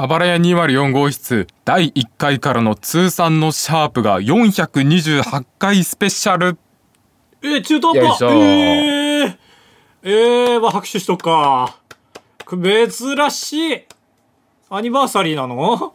[0.00, 6.56] あばらや204号室第1回からの通算のシャープが428回スペシャル。
[7.42, 8.24] えー、中途半端。
[8.26, 9.36] えー、
[10.04, 11.80] えー、まあ拍手しとくか。
[12.48, 13.82] 珍しい。
[14.70, 15.92] アニバーサリーなの？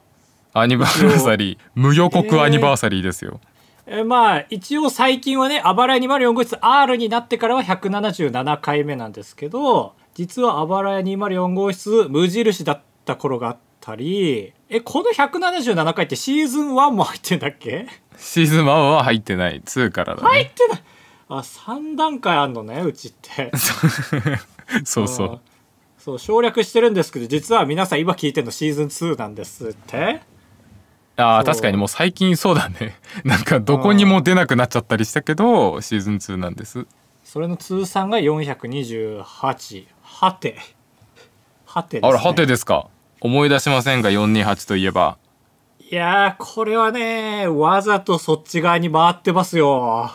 [0.51, 1.57] アニバーサリー。
[1.73, 3.39] 無予告アニバーサリーですよ、
[3.85, 4.03] えー。
[4.03, 17.87] まあ一応最近はね「あばらや204号室 R」になってからは177回目なんですけど実は「あばらや204号室」無印だった頃があったりえこの177回ってシーズン1も入ってんだっけ？
[18.17, 19.61] シーズン1は入ってない。
[19.61, 20.29] 2からだね。
[20.29, 20.83] 入ってない。
[21.27, 23.51] あ3段階あんのねうちって。
[24.85, 25.41] そうそう。
[25.97, 30.21] そう省略してるんですけど実は皆さん今聞いてるのシーズン2なんですって。
[31.17, 32.97] あー確かにもう最近そうだね。
[33.25, 36.87] なんかどこにも出なくなっちゃったりしたけどシーズン2なんです。
[37.23, 40.57] それの通算が428はて。
[41.65, 42.87] はてです、ね、あらはてですか
[43.23, 45.17] 思い出しませんが428といえば。
[45.79, 50.11] いやーこれはねわざとそっち側に回ってますよ。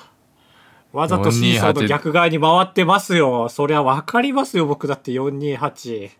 [0.92, 3.48] わざとシーソーの逆側に回ってますよ。
[3.48, 6.10] そりゃ分かりますよ僕だって428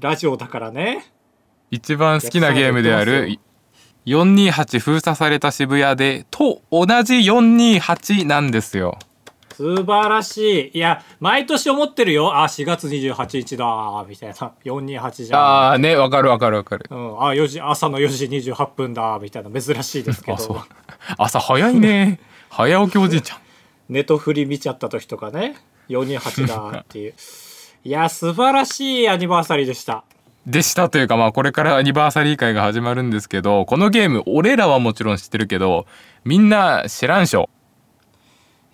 [0.00, 1.10] ラジオだからね。
[1.70, 3.38] 一番好きなゲームである
[4.04, 8.98] 428封鎖された渋谷でと同じ428なんですよ
[9.60, 10.78] 素晴らしい。
[10.78, 12.34] いや毎年思ってるよ。
[12.34, 14.06] あ4月28日だ。
[14.08, 14.34] みたいな。
[14.64, 15.40] 428じゃん。
[15.40, 16.86] ああねわかるわかるわかる。
[16.88, 19.18] うん、あ4時朝の4時28分だ。
[19.20, 19.60] みたいな。
[19.60, 20.56] 珍しいですけあそう。
[20.56, 20.62] ど
[21.18, 22.20] 朝早いね。
[22.48, 23.38] 早起きおじいちゃん。
[23.90, 25.56] ネトフリ見ちゃった時とかね。
[25.90, 27.14] 428だっていう。
[27.84, 30.04] いや素晴らしいアニバーサリーでした。
[30.46, 35.84] でしたというかまあこれからアニバーサリー会が始まるんですけどこのゲーム俺らはもちろん知ってるけど
[36.24, 37.50] みんな知らんしょ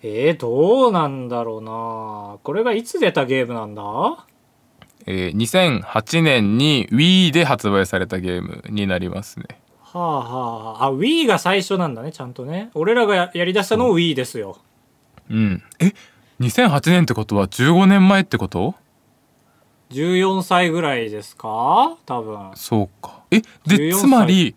[0.07, 2.37] えー、どうなんだろうな。
[2.43, 4.25] これがいつ出たゲームなんだ？
[5.05, 5.35] えー
[5.83, 9.45] 2008年に Wii で発売されたゲームになりますね。
[9.81, 10.93] はあはああ。
[10.93, 12.69] Wii が最初なんだねちゃんとね。
[12.73, 14.57] 俺らがややりだしたの Wii ですよ。
[15.29, 15.63] うん。
[15.79, 15.93] え
[16.41, 18.75] ？2008年ってことは15年前ってこと
[19.91, 21.97] ？14歳ぐらいですか？
[22.05, 22.51] 多分。
[22.55, 23.21] そうか。
[23.31, 23.39] え？
[23.39, 24.53] で14つまり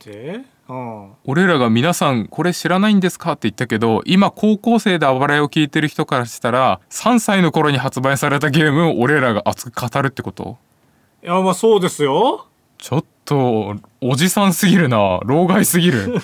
[1.24, 10.58] 俺らが皆さんこれ知らないんですかって言ったけど今高校生であばらやを聞いてる人からしたら3歳の頃に発売されたゲームを俺らが熱く語るってこと？
[11.22, 12.46] いやまあそうですよ。
[12.78, 15.20] ちょっとおじさんすぎるな。
[15.24, 16.14] 老害すぎる。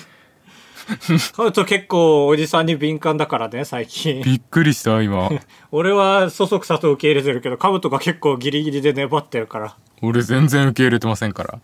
[1.35, 4.21] カブト結構おじさんに敏感だからね最近。
[4.23, 5.29] びっくりした今。
[5.71, 9.75] 俺はそそくさと受け入れてるけどカブトが結構ギリギリで粘ってるから。
[10.01, 11.59] 俺全然受け入れてませんから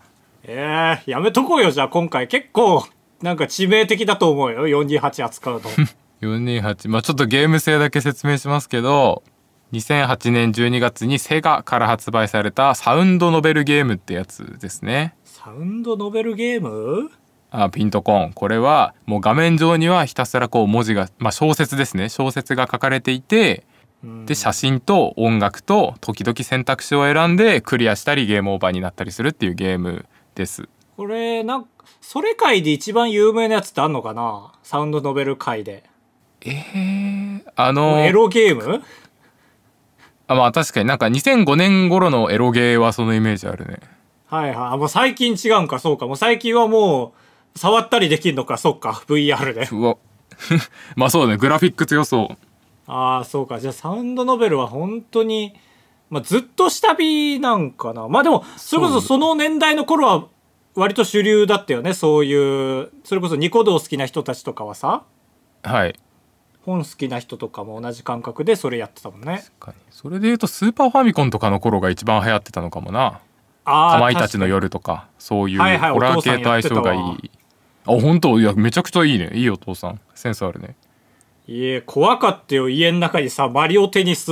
[0.46, 2.28] ええやめとこうよじゃあ今回。
[2.28, 2.86] 結構
[3.22, 4.68] なんか致命的だと思うよ。
[4.68, 5.62] 428扱うの。
[6.22, 9.24] 428まあちょっとゲーム性だけ説明しますけど
[9.74, 15.16] 2008年12月にセガから発売されたサウンドノベルゲームってやつですね。
[15.26, 17.10] サウンドノベルゲーム？
[17.52, 22.10] あピントコンこれはもう画面上にはひたすらこう文字が、まあ、小説ですね。
[22.10, 23.64] 小説が書かれていて
[24.04, 24.26] うん。
[24.26, 30.06] で写真と音楽と時々選択肢を選んでクリアしたりゲームオーバーになったりするっていうゲーム
[30.36, 30.68] です。
[30.96, 31.70] これなんか
[32.02, 34.54] それ界で一番有名なやつってあんのかな？
[34.64, 35.84] サウンドノベル界で。
[36.42, 38.84] えー、あのエロゲーム？
[40.28, 40.88] あまあ確かに。
[40.88, 43.80] なんか2005年頃のエロゲーはそのイメージあるね。
[44.28, 44.56] はいはい。
[44.74, 45.80] あもう最近違うんか？
[45.80, 46.08] そうか。
[46.08, 47.14] もう最近はも
[47.56, 48.58] う触ったりできんのか？
[48.58, 49.04] そっか。
[49.08, 49.68] VR で。
[49.72, 49.98] うわ。
[50.96, 51.38] まあそうね。
[51.38, 52.38] グラフィック強そう。
[52.86, 53.60] ああそうか。
[53.60, 55.54] じゃあサウンドノベルは本当に
[56.14, 58.08] まあ、ずっと下火なんかな。
[58.08, 60.28] まあでもそれこそその年代の頃は
[60.76, 61.96] 割と主流だったよね。
[61.96, 65.04] そういうそれこそニコ動好きな人たちとかはさ。
[65.64, 65.96] はい。
[66.62, 69.44] 本好きな人とかも同じ感覚でそれやってたもんね。
[69.60, 69.78] 確かに。
[69.90, 73.20] それで言うとスーパーファミコンとかの頃が一番流行ってたのかもな。
[73.66, 77.32] あかまいたちの夜とかそういうホはいはいラー系と相性がいい。
[77.86, 78.40] あ本当？
[78.40, 79.32] いやめちゃくちゃいいね。
[79.34, 80.00] いいお父さん。
[80.14, 80.76] センスあるね
[81.46, 84.32] いえ怖かったよ家の中にさマリオテニス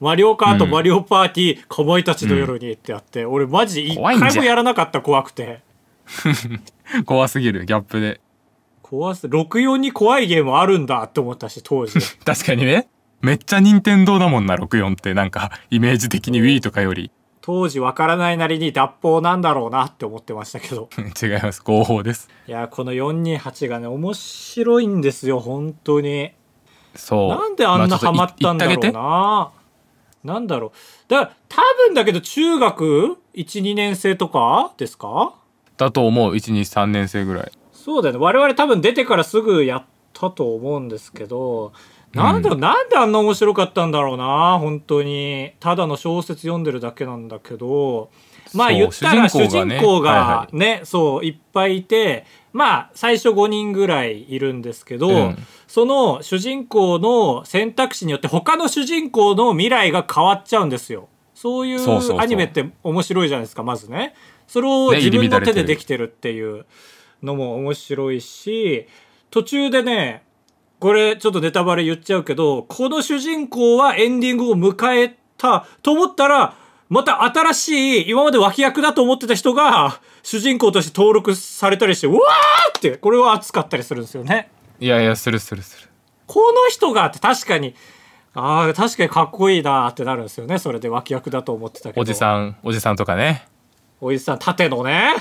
[0.00, 0.70] マリオカート、うん。
[0.70, 4.30] マリオパーティーかまいたちの夜にってやって、俺マジ一怖いんじゃん。
[4.30, 5.60] 回もやらなかった怖くて。
[7.04, 8.20] 怖すぎるギャップで。
[8.80, 11.98] 怖す64に怖いゲームあるんだって思ったし当時。
[12.24, 12.88] 確かにね。
[13.20, 15.12] めっちゃ任天堂だもんな64って。
[15.12, 17.10] なんかイメージ的に Wii とかより。
[17.42, 20.88] 当時わからないなりに脱法なんだろうなって思ってましたけど。
[21.20, 21.62] 違います。
[21.62, 22.30] 合法です。
[22.48, 26.32] いやこの428がね面白いんですよ本当に
[26.96, 27.28] そう。
[27.28, 29.50] なんであんなハマったんだろうな。
[30.24, 30.70] なんだろう。
[31.08, 34.72] だ多分だけど中学？12年生とか？
[34.76, 35.34] ですか？
[35.76, 36.34] だと思う。
[36.34, 37.52] 123年生ぐらい。
[37.72, 38.20] そうだよね。
[38.20, 41.72] 我々多分出てからすぐやったと思うんですけど。
[42.12, 45.52] なんで、なんであんな面白かったんだろうな本当に。
[45.60, 48.10] ただの小説読んでるだけなんだけど
[48.54, 55.36] まあ言ったら主主人公がねいそう、いっぱいいて、まあ最初5人ぐらいいるんですけど、うん。
[55.66, 61.08] その主人公の選択肢によって他の主人公の未来が変わっちゃうんですよ。
[61.34, 64.14] そういそうアニメって面白いじゃないですか、まずね。
[64.46, 66.64] それをね自分の手でできてるっていう
[67.22, 68.86] のも面白いし、
[69.30, 70.22] 途中でね、
[70.78, 76.54] これちょっとネタバレ言っちゃうけど、この主人公はエンディングを迎えたと思ったら、
[76.88, 77.68] また新し
[78.02, 84.50] い、今まで脇役だと思ってた人が、主人公として登録されたりして、うわーって、これは熱かったりするんですよね。
[84.78, 85.88] いやいやするするする
[86.26, 87.74] この人がって確かに、
[88.34, 90.58] ああ、確かにかっこいいなーってなるんですよね。
[90.58, 92.02] それで脇役だと思ってたけど。
[92.02, 93.48] おじさんおじさんとかね
[94.00, 95.14] おじさん、縦のね。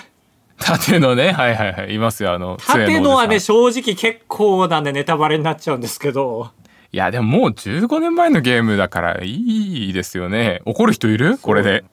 [0.60, 1.32] 縦のね？
[1.32, 6.52] はいはいはいいますよあの縦のはね、正直結構なね、ネタバレになっちゃうんですけど。
[6.92, 10.62] いやでももう15年前のゲームだからいいですよね。
[10.66, 11.38] 怒る人いる？
[11.38, 11.84] これで。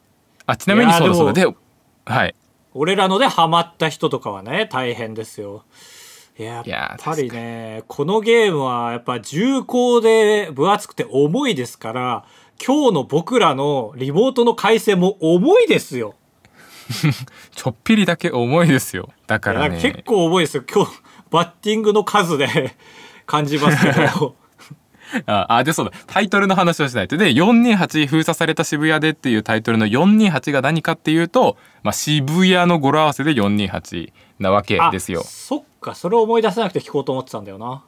[0.46, 1.32] あちなみにそうだそうだ。
[1.32, 1.54] でで
[2.04, 2.34] はい。
[2.74, 5.64] 俺らのでハマった人とかはね大変ですよ。
[6.38, 6.64] いやっ
[6.98, 12.24] ぱりねこのゲームはやっぱ重厚で分厚くて重いですから
[12.64, 16.14] 今日の僕らのリモートの回線も重いですよ。
[17.54, 19.10] ちょっぴりだけ重いですよ。
[19.26, 19.80] だからね。
[19.80, 20.64] 結構重いですよ。
[20.70, 20.92] 今日
[21.30, 22.76] バッティングの数で
[23.26, 24.36] 感じますけど
[25.26, 25.92] ああでそうだ。
[26.06, 27.16] タイトルの話をしないと。
[27.16, 35.22] で428封鎖された渋谷でっていうタイトルの428が何かっていうと、まあ、渋谷の語呂合わせで428なわけあですよ。
[35.24, 35.94] そっか。
[35.94, 37.84] それを思い出さなくて聞こうと思ってたんだよな。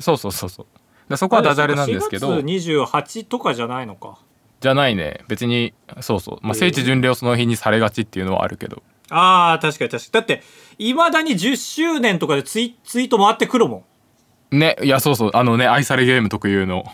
[0.00, 0.66] そうそうそうそう。
[1.08, 2.38] でそこはダジャレなんですけど。
[2.38, 4.18] 4月28とかじゃないのか。
[4.60, 5.20] じゃないね。
[5.28, 6.58] 別にそうそう、まあ、えー。
[6.60, 8.82] 聖地巡礼をその日にされがちっていうのはあるけど。
[9.10, 10.12] あー確かに確かに。
[10.12, 10.42] だって
[10.78, 13.84] いまだに10周年とかでツイツイート回ってくるもん
[14.52, 16.84] ねいやそうそうあのね愛されゲーム特有の。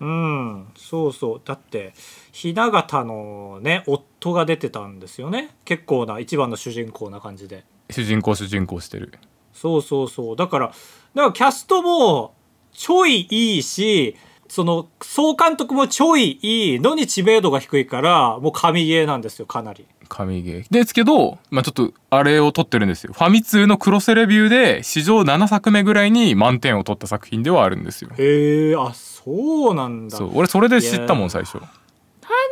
[0.00, 1.40] うんそうそう。
[1.44, 1.92] だって
[2.32, 5.56] 雛形のね夫が出てたんですよね。
[5.64, 7.64] 結構な一番の主人公な感じで。
[7.90, 9.12] 主人公主人公してる。
[9.52, 10.36] そうそうそう。
[10.36, 12.34] だからだからキャストも
[12.72, 14.16] ちょいいいし
[14.48, 20.66] その総監督もちょいいいのに知名度が低いからもう神ゲーなんですよかなり神ゲー。
[20.70, 23.12] ですけど、まあ、ちょっとあれを撮ってるんですよ。
[23.12, 28.10] ファミ通のクロスレビューで史上7作目ぐらいに満点を取った作品ではあるんですよ。
[28.18, 30.16] へえあそうなんだ。
[30.16, 30.30] そう。
[30.34, 31.58] 俺それで知ったもん最初。
[31.58, 31.68] なん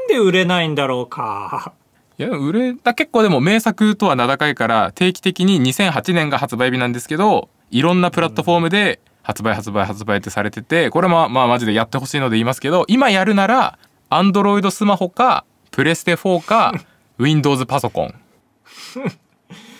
[0.08, 1.72] で売れないんだろうか。
[2.18, 16.72] いや売れた結構でも名作とは名高いから定期的に2008年が発売日なんですけどいろんなプラットフォームで発売発売発売ってされててこれもまあマジでやってほしいので言いますけど今やるなら Android スマホかプレステ4か
[17.18, 18.14] Windows パソコン。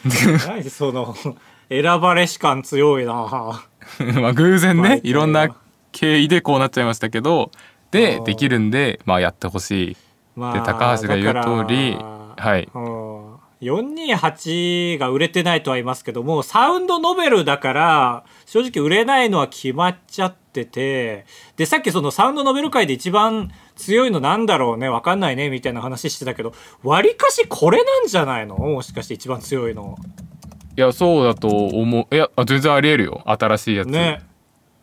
[0.47, 1.15] 何その
[1.69, 3.13] 選ばれし感強いな。
[4.21, 5.55] まあ偶然まあねいろんな
[5.93, 7.51] 経緯でこうなっちゃいましたけど
[7.91, 9.97] でできるんでまあやってほしい。
[10.37, 11.97] まで高橋が言う通り
[12.37, 12.69] はい。
[12.75, 13.16] うん
[13.71, 21.27] 428が売れてないとは言いますけどもサウンドノベルだから正直売れないのは決まっちゃってて
[21.57, 28.57] でさっきそのサウンドノベル界で一番強いのなんだろうねわかんないねみたいな話してたけどわりかしこれなんじゃないの？
[28.57, 29.97] もしかして一番強いの。
[30.77, 32.15] いやそうだと思う。
[32.15, 33.23] いやあ全然ありえるよ。
[33.25, 34.23] 新しいやつ、ね。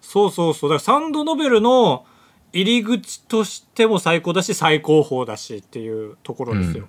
[0.01, 0.69] そうそうそう。
[0.69, 2.05] だからサウンドノベルの
[2.51, 6.87] 入り口としても最高だし最高峰だしっていうところですよ、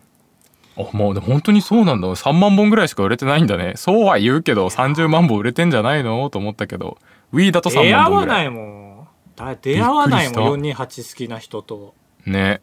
[0.77, 2.09] あもうでも本当にそうなんだ。
[2.09, 3.75] 3万本ぐらいしか売れてないんだね。
[3.77, 6.29] そうは言うけど30万本売れてんじゃないの？
[6.31, 6.99] と思ったけど
[7.33, 9.09] Wii だと3出会万本ぐらわないいもん。
[9.37, 10.61] だ出会わないもん。
[10.61, 11.95] 428好きな人と。
[12.27, 12.61] ね。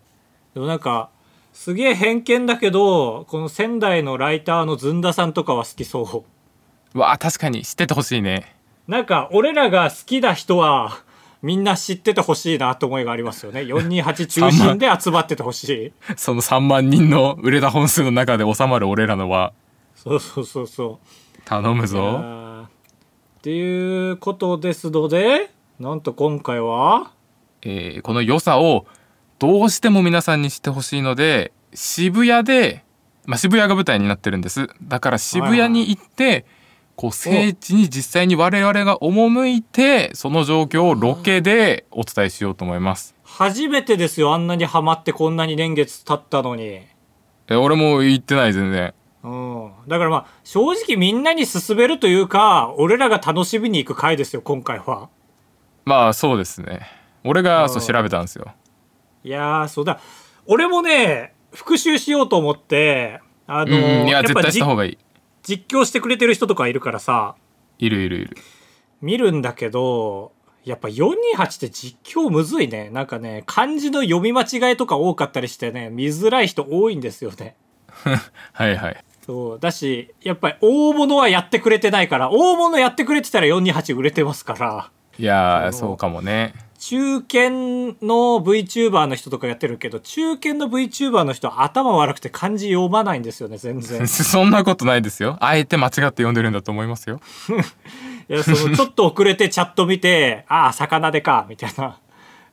[0.54, 1.10] でもなんか
[1.54, 6.26] すげえ偏見だけどこの仙台のライターのずんださんとかは好きそ
[6.94, 7.00] う。
[7.00, 7.64] わあ確かに。
[7.64, 8.56] 知っててほしいね。
[8.88, 11.04] なんか俺らが好きな人は
[11.42, 13.62] みんな知っててほしいなと思いがありますよね。
[13.66, 16.16] 428中心で集まっててほしい。
[16.16, 19.54] その3万人の売れた本数の中で収まる俺らのは
[19.96, 20.98] そうそうそうそう。
[21.46, 21.98] あ頼むぞ。
[22.00, 22.64] ー。
[22.66, 22.70] っ
[23.42, 27.12] ていうことですのでなんと今回は？
[27.64, 28.86] えーこの良さを
[29.40, 32.84] どうしても皆さんに知ってほしいので渋谷で、
[33.26, 34.68] まあ、渋谷が舞台になってるんです。
[34.84, 36.46] だから渋谷に行って、
[36.96, 43.16] こう聖地に実際に我々が赴いてその状況をロケでお伝えしようと思います。
[43.24, 46.82] 初めてですよあんなにハマってこんなに年月経ったのに。
[47.48, 48.94] え俺も行ってない全然。
[49.24, 55.10] うん、だからまあ正直みんなに勧めるというか俺らが楽しみに行く回ですよ今回は。
[55.86, 56.82] まあそうですね。
[57.24, 58.54] 俺がそううん調べたんですよ。
[59.24, 60.00] いやーそうだ。
[60.46, 64.98] 俺もね復習しようと思ってあのうんうんいや絶っぱじ対した方がいい
[65.44, 67.36] 実況してくれてる人とかいるからさ。
[67.80, 68.38] いるいるいる。
[69.02, 70.32] 見るんだけど
[70.64, 72.90] やっぱ428って実況むずいね。
[72.92, 77.56] なんかね漢字の読み間違いとか多かったりしてね見づらい人多いんですよね。
[78.54, 79.04] はいはい。
[79.26, 79.60] そう。
[79.60, 84.92] だしやっぱり大物はやってくれてないから大物やってくれてたら428売れてますから。
[85.18, 87.52] いやそうかもね中堅
[88.02, 94.06] の VTuber の人とかやってるけど中堅の VTuber の人は頭悪くて漢字読まないんですよね全然。
[94.10, 95.38] そんなことないですよ。
[95.42, 97.22] あえて間違って読んでるんだと思いますよ。
[98.28, 101.98] いやそのちょっと遅れてチャット見てああ逆なでかみたいな。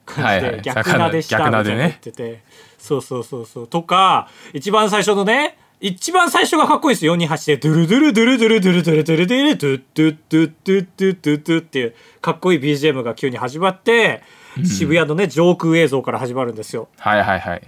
[0.04, 0.42] 感じで、はい。
[0.42, 2.42] はい逆なでしたみたいな言ってて、
[2.78, 3.66] そうそうそうそう。
[3.66, 7.14] とか一番最初のね一番最初がかっこいいですよ。
[7.16, 14.22] 428でドゥルドゥルドゥルドゥルドゥルドゥルドゥルドゥルドゥドゥドゥドゥドゥドゥドゥっていうかっこいい BGM が急に始まって
[14.64, 16.88] 渋谷のね上空映像から始まるんですよ。
[16.98, 17.62] はいはいはい。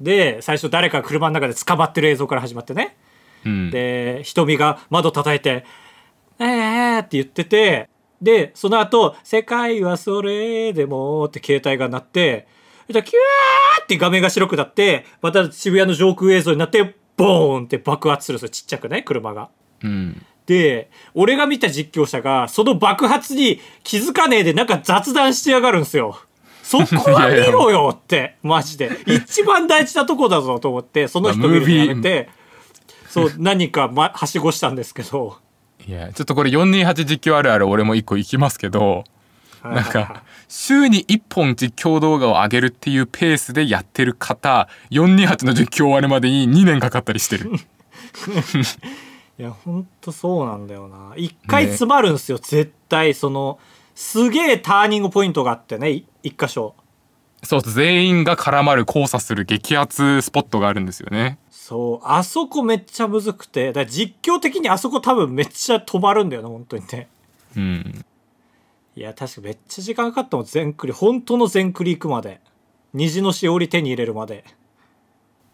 [0.00, 2.96] で最初誰かが車の中で捕まってる映像から始まってね。
[3.46, 3.70] うん。
[3.70, 5.64] で瞳が窓叩いて
[6.40, 7.88] 「えー」って言ってて
[8.20, 12.48] でその後世界はそれでも」って携帯が鳴って
[12.88, 18.48] でキューって画面が白くなってまた渋谷の上空映像になってボーンって爆発するんですよ。
[18.48, 19.48] ちっちゃくね車が。
[19.82, 20.24] うん。
[20.46, 26.18] で俺が見た実況者がその爆発に気づかねえでなんか雑談してやがるんですよ。
[26.62, 28.36] そこは見ろよって。
[28.42, 28.90] マジで。
[29.06, 32.28] 一番大事なとこだぞと思ってその人見るのやめて。
[33.08, 35.36] そう何か、ま、はしごしたんですけど。
[35.86, 39.04] いやちょっとこれ428実況あるある俺も一個行きますけど
[39.62, 47.50] なんか週に1本実況動画を上げるっていうペースでやってる方428の実況終わるまでに2年かかったりしてる。
[49.38, 51.14] いやほんとそうなんだよな。
[51.16, 53.14] 一回詰まるんですよ、絶対。
[53.14, 53.58] その
[53.94, 56.74] すげえターニングポイントがあってねい一箇所。
[57.42, 61.38] そう全員が絡まる交差する激アツスポットがあるんですよね。
[61.50, 67.08] そうあそこめっちゃむずくてだ実況的にあそこ多分めっちゃ止まるんだよな本当にね。
[67.56, 68.04] うん
[68.94, 70.92] いや確かめっちゃ時間かかったもん全クリ。
[70.92, 72.40] 本当の全クリ行くまで。
[72.92, 74.44] 虹のしおり手に入れるまで。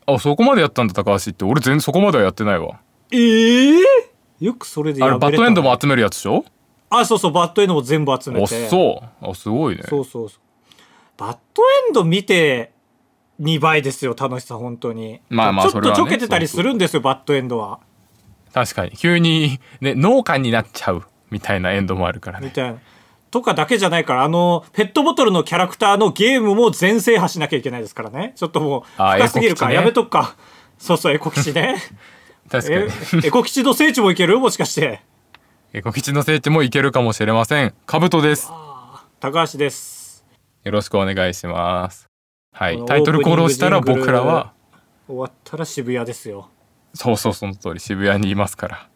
[0.07, 1.45] あそこまでやったんだ高橋って。
[1.45, 2.81] 俺全然そこまではやってないわ。
[3.13, 3.83] ええ
[4.41, 6.45] よくそれであれバッドエンドもも集めるやつでしょ？
[6.91, 9.31] あそうそうバッドエンドも全部集めあてそう。
[9.31, 9.83] あすごいね。
[9.89, 10.41] そうそうそう。
[11.17, 12.73] バッドエンド見て
[13.41, 15.21] 2倍ですよ楽しさ本当に。
[15.29, 17.79] まあまあちょっとちょけてたりするんですよバッドエンドは。
[18.53, 18.93] 確かに。
[18.93, 22.47] 急にね農家になっちゃうみたいなエンドもあるからね。
[22.47, 22.79] みたいな
[23.31, 28.33] とかだけじゃないからあのペットボトルのキャラクターのゲームも全制覇しなきゃいけないですからね。
[28.37, 29.75] ちょっともうあ深すぎるかね。
[29.75, 30.37] やめとくか。
[30.79, 31.77] そうそうエコ吉ね。
[32.51, 34.39] 確かえにエコ吉の聖地もいける？
[34.39, 35.03] もしかして。
[35.75, 37.75] エコ吉の聖地もいけるかもしれません。
[37.85, 38.51] カブトです。
[39.21, 40.25] 高橋です。
[40.65, 42.07] よろしくお願いします。
[42.55, 42.83] はい。
[42.87, 44.53] タイトルコールをしたら僕らは。
[45.07, 46.49] 終わったら渋谷ですよ。
[46.95, 47.81] そうそうその通り。
[47.81, 48.89] 渋谷にいますから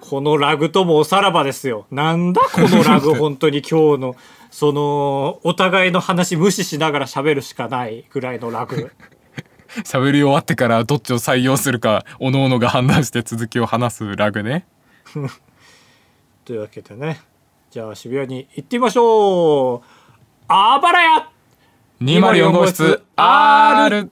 [0.00, 1.86] このラグともおさらばですよ。
[1.90, 4.16] なんだこのラグ 本当に今日の。
[4.50, 8.90] そのお互いの話無視しながら喋るしかないぐらいのラグ。
[9.84, 14.66] 喋り終わってからどっちを採用するか各々が判断して続きを話すラグね。
[16.44, 17.20] というわけでね。
[17.70, 19.86] じゃあ渋谷に行ってみましょう。
[20.48, 21.28] あばらや
[22.00, 24.10] ！204号室 R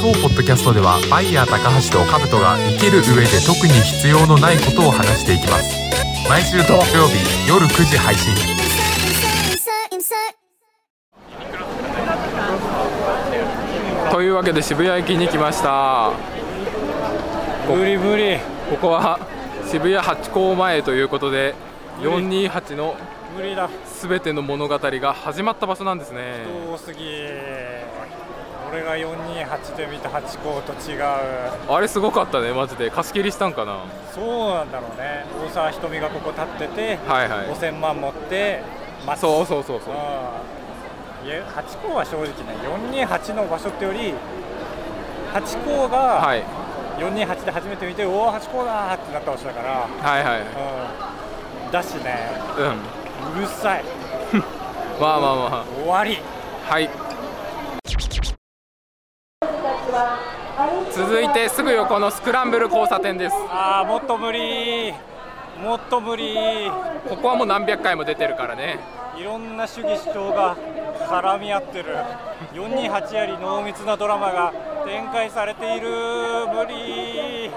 [0.00, 5.76] 当ポッドキャストではバイヤー高橋とカブトが生きる上で特に必要のないことを話していきます。
[6.26, 8.32] 毎週土曜日夜9時配信.
[14.10, 16.12] というわけで渋谷駅に来ました。
[17.68, 18.38] 無理無理
[18.70, 19.20] ここは
[19.66, 21.54] 渋谷ハチ公前ということで
[22.00, 22.96] 428の
[23.36, 23.68] 無理だ。
[24.00, 26.46] 全ての物語が始まった場所なんですね
[28.72, 31.02] 俺が428で見たハチ公と違う。
[31.68, 32.90] あれすごかったねマジで。
[32.90, 33.78] 貸し切りしたんかな？
[34.14, 35.24] そうなんだろうね。
[35.48, 37.46] 大沢ひとみがここ立っててはいはい。
[37.48, 38.62] 5000万持って
[39.06, 39.22] 待つ。
[39.22, 39.94] そうそうそうそう。
[39.94, 39.96] う
[41.26, 41.28] ん。
[41.28, 42.32] いやハチ公は正直ね
[43.04, 44.14] 428の場所ってより
[45.32, 46.44] ハチ公がはい。
[46.98, 50.40] 428で初めて見て、おおハチ公だーってなった場所だから、はいはい。
[51.66, 53.38] うん、だしねうん。
[53.38, 53.84] うるさい。
[55.00, 56.18] まあまあま終わり。
[56.68, 56.90] あはい
[60.92, 63.36] 続いてすぐ横のスクランブル交差点です。
[63.48, 64.92] ああもっと無理
[65.62, 66.70] もっと無理。
[67.08, 68.78] ここはもう何百回も出てるからね。
[69.16, 70.56] いろんな主義主張が
[71.08, 71.96] 絡み合ってる。
[72.54, 74.52] 428より濃密なドラマが
[74.86, 75.88] 展開されている。
[76.48, 77.50] 無理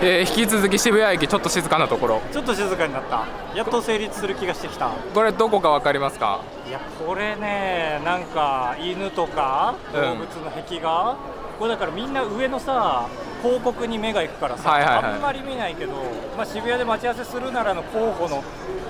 [0.00, 2.22] えー引き続き渋谷駅ちょっと静かなところ。
[2.32, 3.26] ちょっと静かになった。
[3.56, 4.90] やっと成立する気がしてきた。
[5.12, 6.40] これどこか分かりますか？
[6.68, 10.00] いやこれねなんか犬とかうん。
[10.00, 11.16] 動物の壁画、
[11.58, 13.08] これだからみんな上のさ
[13.42, 15.04] 広告に目が行くからさ、はいはいはい。
[15.14, 15.94] あんまり見ないけど、
[16.36, 18.44] まあ、渋谷で待ち合わせするならの候補の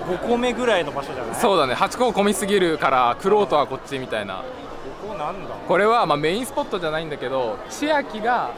[0.07, 1.35] 5個目ぐらいの場所じゃない？
[1.35, 1.73] そうだね。
[1.73, 4.43] 8個混みすぎるからクロートはこっちみたいな。
[5.01, 5.55] ここなんだ？
[5.67, 8.51] これはまあメインスポットじゃないんだけど千秋が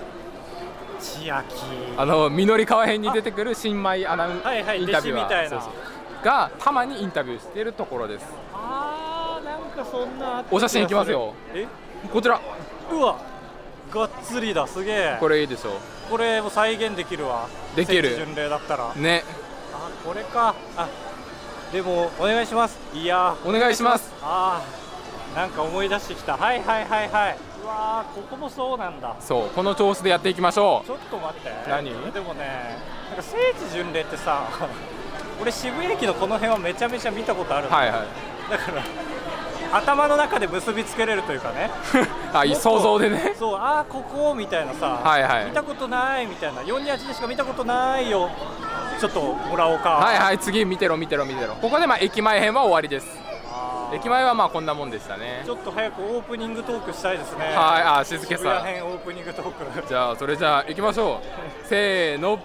[1.02, 1.56] 千秋。
[1.98, 5.24] あの緑川編に出てくる新米アナウンはいはいインタビュアー。
[5.24, 5.50] みたいな。
[5.50, 5.72] そうそう
[6.24, 8.26] がたまにインタビューしているところです。
[8.54, 11.68] あーなんかそんなお写真いきますよえ？
[12.14, 12.40] こちら。
[12.92, 13.18] うわ
[13.92, 15.18] がっつりだすげえ。
[15.20, 15.72] これいいでしょ
[16.10, 17.48] これも再現できるわ。
[17.76, 18.16] できる。
[18.16, 18.94] 巡礼だったら。
[18.96, 19.24] ね。
[19.74, 20.56] あこれか。
[20.78, 20.88] あ
[21.74, 22.80] でもお願いします。
[22.94, 23.50] いやー。
[23.50, 24.14] お願いします。
[24.22, 26.38] あーなんか思い出してきた。
[26.38, 27.36] はいはいはいはい。
[27.36, 27.38] う
[27.72, 29.16] わーここもそうなんだ。
[29.20, 31.50] そうこの調子でやっていきましょちょっと待って。
[31.70, 32.12] 何？
[32.12, 32.78] でもね
[33.10, 34.48] なんか聖地巡礼ってさ
[35.42, 38.52] 俺渋谷駅のこの辺はめちゃめちゃ見たことあるはいはい。
[38.52, 38.84] だから
[39.74, 41.72] 頭の中で結びつけれるというかね。
[42.34, 43.34] あ想像でね。
[43.38, 45.46] そうああここみたいなさ、はいはい。
[45.46, 46.62] 見たことないみたいな。
[46.62, 48.30] 428でしか見たことないよ。
[49.00, 49.92] ちょっともらおうか。
[49.92, 51.56] はいはい次見てろ見てろ見てろ。
[51.56, 53.21] ここでまあ駅前編は終わりです
[53.94, 55.44] 駅前はまあこんなもんでしたね。
[55.46, 57.44] ちょっと早くオープニングトークしたいですね。
[57.44, 57.54] はい。
[58.00, 58.64] あ静けさ。
[58.64, 61.22] 編オープニングトークじゃあそれじゃあ行きましょ
[61.66, 61.68] う。
[61.68, 62.40] せーの。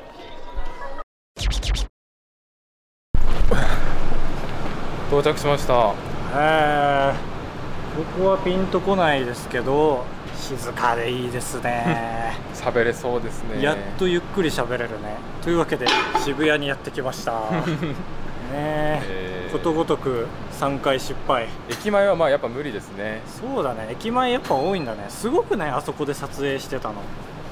[5.09, 5.95] 到着しました。
[6.35, 12.35] えー、ここはピンとこないですけど静かでいいですね。
[12.55, 13.63] 喋れそうですね。
[13.63, 15.17] やっとゆっくり喋れるね。
[15.43, 15.87] というわけで
[16.25, 17.41] 渋谷にやってきました
[18.47, 19.03] ね。
[19.05, 19.53] ええー。
[19.53, 20.27] ことごとく
[20.59, 21.47] 3回失敗。
[21.71, 23.23] 駅前はまあやっぱ無理ですね。
[23.27, 23.89] そうだね。
[23.91, 25.07] 駅前やっぱ多いんだね。
[25.09, 26.95] すごくねあそこで撮影してたの。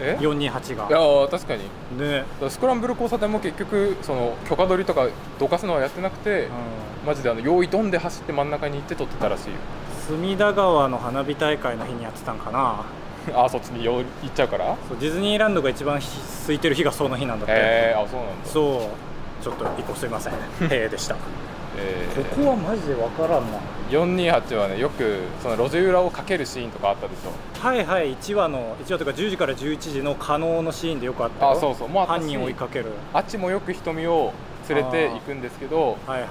[0.00, 0.18] え？
[0.20, 0.88] い428が。
[0.90, 1.62] やー確かに。
[1.98, 2.24] ね。
[2.48, 5.06] スクランブル交差点も結局その許可取りとか
[5.38, 6.50] どかすのはやってなくて、うん。
[7.06, 9.54] マジであの用意ドンで走って真ん中に行って撮ってたらしいよ。
[10.08, 12.84] 隅田川の花火大会の日にやってたんかな。
[13.32, 14.76] あーそっちに行っちゃうから？
[14.88, 16.08] そうディズニーランドが一番ひ
[16.42, 18.48] 空いてる日がその日なんだって、へえー、あそうなんだ。
[18.50, 20.36] そうちょっと一個すいませんへ
[20.70, 21.14] えでした。
[21.14, 21.20] こ
[21.76, 22.44] えー。
[22.44, 23.58] こはマジでわからんな。
[23.90, 27.66] 428はねよくその路地裏をかけるシーンとかあったでしょ。
[27.66, 31.46] はいはい1話の1話とか10時から11時の可能のシーンでよくあった。
[31.46, 31.88] よあそうそう。
[31.88, 32.86] もう犯人を追いかける。
[33.12, 34.32] あっちもよく瞳を
[34.68, 35.98] 連れて行くんですけど。
[36.06, 36.28] はいはい。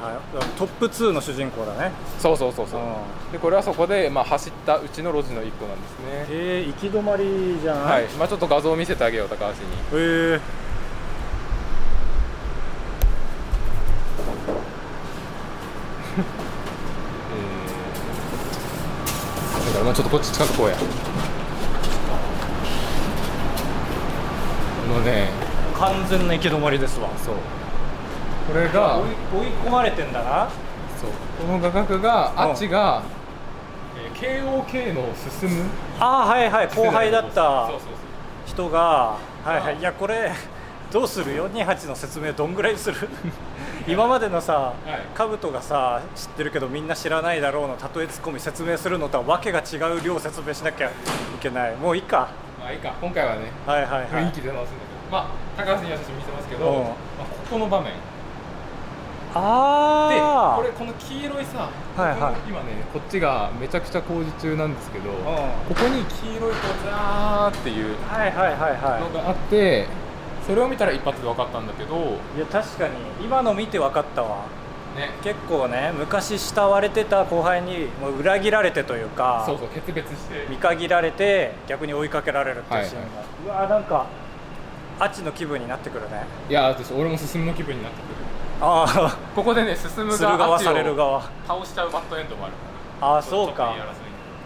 [0.58, 1.92] トップ2の主人公だね。
[2.20, 2.80] そうそうそうそう。
[2.80, 3.32] うん。
[3.32, 6.06] でこれはそこで、まあ、走ったうちの路地の一個なんですね。
[6.30, 9.56] えー、行き止まりじゃないはい、まあ、ちょっと画像を見せてあげよう高橋に。
[9.94, 10.40] え
[19.94, 20.76] ちょっとこっち近くこうや。
[20.76, 20.84] こ
[24.94, 25.30] のね。
[25.78, 27.10] 完全な行き止まりですわ。
[27.18, 27.36] そう。
[28.48, 29.06] これが追い
[29.66, 30.50] 込まれてんだな。
[31.00, 31.10] そう。
[31.46, 33.04] この画角があっちが、
[33.96, 35.66] えー KOK の進む
[36.00, 36.68] ああはいはい。
[36.68, 37.90] 後輩だったそうそうそう。
[38.46, 39.78] 人がはいはい。
[39.78, 40.32] いやこれ
[40.94, 43.10] どうする428の説明どんぐらいする？
[43.88, 45.18] 今までのさい。
[45.18, 50.94] 兜がさ知ってるけどみんな知らないだろうの例えツッコミ説明するのとはわけが違う量説明しなきゃい
[51.42, 51.76] けない。
[51.78, 52.30] もういいか。
[52.60, 52.94] まあいいか。
[53.02, 54.08] 今回はねはいはいはい。
[54.26, 55.28] 雰囲気で直すんだけど、まあ
[55.58, 56.84] 高橋には写真見せますけど、うん。
[56.84, 56.94] まあ、
[57.26, 57.92] ここの場面。
[57.94, 58.00] で
[59.36, 62.36] ああこれこの黄色いさ、はいはい。
[62.48, 65.16] 今ねこっちがめちゃくちゃ工事中なんですけど、ん。
[65.16, 69.88] ここに黄色いこうザーっていうはいはいはいはのがあって
[70.46, 72.94] それを見たら一発で分かったんだけどいいや確かに。
[73.24, 74.46] 今の見て分かったわ。
[74.98, 75.10] ね。
[75.24, 80.46] 結構ね昔慕われてた後輩にもう裏切られてというかそうそう決別して。
[80.50, 83.02] 見限られて逆に追いかけられるっていうシーン
[83.48, 84.06] が、うわーなんか
[85.00, 86.26] あっちの気分になってくるね。
[86.50, 88.14] いや私俺も進むの気分になってくる。
[88.62, 92.54] あここでね進む側されるを側倒しちゃうバッドエンドもある
[93.02, 93.74] ああそうか。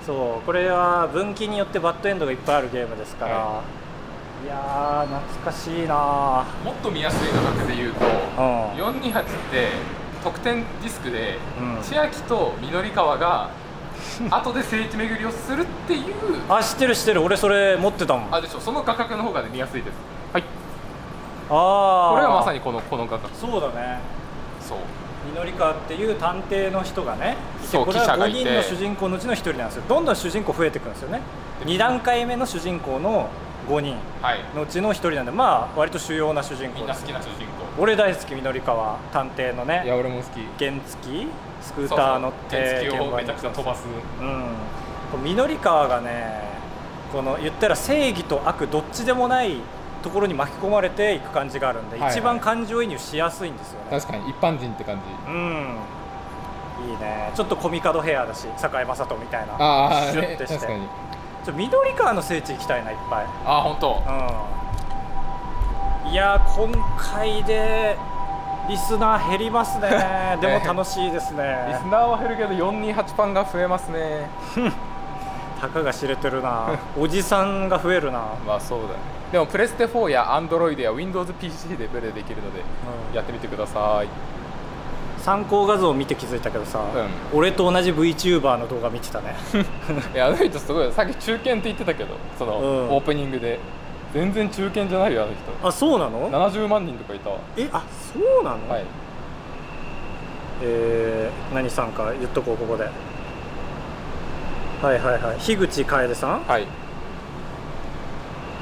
[0.06, 0.46] そう。
[0.46, 3.87] これは分岐によってバッドエンドがいっぱいあるゲームですから、、はい
[4.46, 8.12] やー懐かしいなもっと見やすいのだけで言うとうん。
[8.74, 9.70] 428って
[10.24, 11.84] 得点ディスクで、うん。
[11.84, 13.50] 千秋と緑川が
[14.30, 16.14] 後で聖地巡りをするっていう。
[16.50, 17.24] あ知ってる知ってる。
[17.24, 18.34] 俺それ持ってたもん。
[18.34, 18.60] ああでしょ。
[18.60, 19.96] その画角の方がね見やすいです。
[20.34, 20.44] はい。
[21.50, 23.34] あこれはまさににこのこの画角。
[23.36, 24.00] そうだね。
[24.62, 24.78] そう。
[25.30, 28.40] 緑川っていう探偵の人がねそうこれは5記者がいて。
[28.40, 29.84] 人の主人公のうちの1人なんですよ。
[29.88, 31.22] どんどん主人公増えていくんですよね。
[31.66, 33.30] 2段階目の主人公の
[33.68, 33.96] 5人。
[34.22, 34.40] はい。
[34.56, 37.46] のうちの1人なんでまあ割と主要な主人公みんな好きな主人
[37.78, 40.40] 俺大好き緑川探偵の公いやね俺も好き。
[40.58, 41.28] 原付
[41.62, 43.84] スクーター乗って原付をめちゃにくちゃ飛ばす。
[44.20, 44.56] うん。
[45.12, 46.42] こう緑川がね
[47.12, 49.58] この言ったら正義と悪どっちでもない
[50.04, 52.12] ところに巻き込まれていく感じがあるんで、はいはい。
[52.12, 54.00] 一番感情移入しやすいんですよね。
[54.00, 55.32] 確かに一般人って感じ。
[55.32, 55.78] うん。
[56.90, 57.32] いいね。
[57.36, 59.54] ちょっとコミカドヘアだし堺雅人みたいな。
[59.54, 60.56] ああ、ね、シュッてして。
[60.56, 60.88] 確かに
[61.48, 63.26] ちょ緑川の聖地行きたいないっぱい。
[63.46, 64.04] ああ本当。
[66.06, 66.12] うん。
[66.12, 67.98] いやー今回で
[68.68, 69.88] リスナー減りますね。
[70.42, 74.30] でも楽しいですリねスナーは減るけど428ファンが増えますね。
[75.62, 76.66] たかが知れてるな。
[77.00, 78.24] おじさんが増えるな。
[78.46, 78.94] まあそうだね。
[79.32, 83.16] でもプレステ4や Android や WindowsPC でプレイできるので、うん。
[83.16, 84.08] やってみてください
[85.28, 86.80] 参考画像を見て気づいたけどさ、
[87.34, 89.36] う俺と同じ VTuber の動画見てたね。
[90.16, 92.90] いやあの人すごいよさっき中堅って言ってたけどその、うん。
[92.92, 93.60] オープニングで。
[94.14, 95.68] 全然中堅じゃないよあの人。
[95.68, 97.40] あそうなの？70万人とかいたわ。
[97.58, 98.86] えあそうなの、はい。
[100.64, 102.86] えー、何さんか言っとこうここで。
[102.86, 102.90] は
[104.94, 105.38] いはいはい。
[105.40, 106.44] 樋口楓さん？
[106.48, 106.66] はい。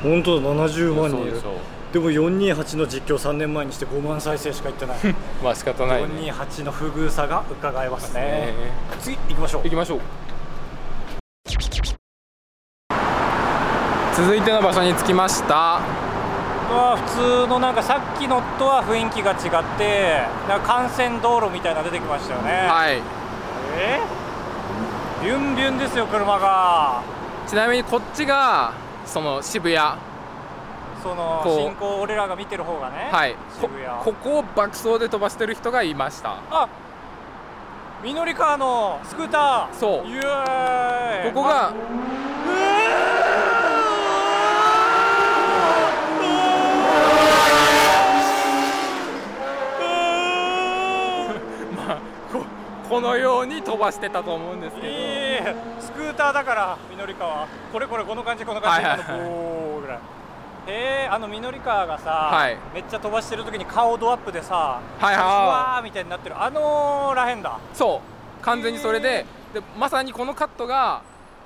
[0.02, 1.32] 本当だ70万人いる。
[1.32, 4.98] そうでしょうでも428の実況3年前にして5万再生しかいってない。
[5.42, 6.30] まあ仕方ないね。
[6.30, 8.22] 428の不遇さが伺えますね。
[8.22, 8.54] ね
[9.00, 9.64] 次行きましょう。
[9.64, 10.00] 行きましょう。
[14.14, 15.78] 続いての場所に着きました。
[15.78, 22.68] あ普通のなんかさっきのとは雰囲気が違ってなんか幹線道路みたいなの出てきましたよね。
[22.68, 23.02] はい。
[23.78, 24.02] え？
[25.24, 27.02] ビュンビュンですよ車が。
[27.48, 28.74] ちなみにこっちが
[29.06, 29.78] その渋谷。
[29.78, 30.15] は
[31.06, 33.36] その進行俺らが見てる方がねい。
[33.62, 33.70] こ
[34.04, 36.40] ここを爆走で飛ばしてる人がいました。
[36.50, 36.68] あ
[38.04, 39.74] みのり川のスクーター。
[39.76, 40.08] そう。
[40.08, 41.32] イエーイ。
[41.32, 41.72] ここが
[52.32, 52.46] こ
[52.90, 54.94] このように飛ばしてたと思うんですけど、いい
[55.80, 59.20] スクーターだからみのり川これこれこの感じこの感じ、はいはいはい。
[59.20, 60.00] あのボーぐらい
[60.68, 62.58] へえあのみのり川がさ、はい。
[62.74, 65.16] めっちゃ飛ばしてる時に顔ドアップでさはいはい。
[65.16, 66.42] ふわーみたいになってる。
[66.42, 67.60] あのらへんだ。
[67.74, 68.02] そ
[68.42, 68.44] う。
[68.44, 71.02] 完全にそれで,、でまさにこのカットが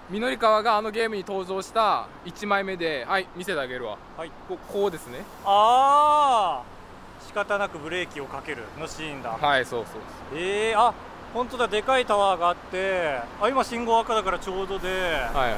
[0.10, 3.97] 緑川があのゲームに登場した1枚目ではい見せてあげるわ。
[4.17, 4.32] はい。
[4.47, 5.19] ここうですね。
[5.45, 6.63] ああ
[7.25, 10.01] 仕方なくブレーキをかけるのシーンだ、はいそうそう。
[10.39, 10.93] えー、あ
[11.34, 14.88] 本当だでかいタワーがあってあ今信号赤だからちょうどで。
[14.88, 15.58] はいは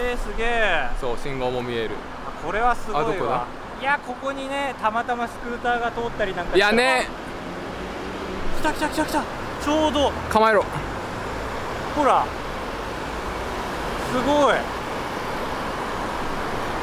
[0.00, 1.94] えー、すげえそう信号も見える。
[1.94, 3.16] あこれはすごい
[3.80, 7.06] いやここにねたまたまスクーターが通ったりなんかいやね。
[8.60, 9.22] 来た来た来た来た。
[9.64, 10.10] ちょうど。
[10.28, 10.64] 構えろ。
[11.94, 12.24] ほら。
[14.10, 14.56] すごい。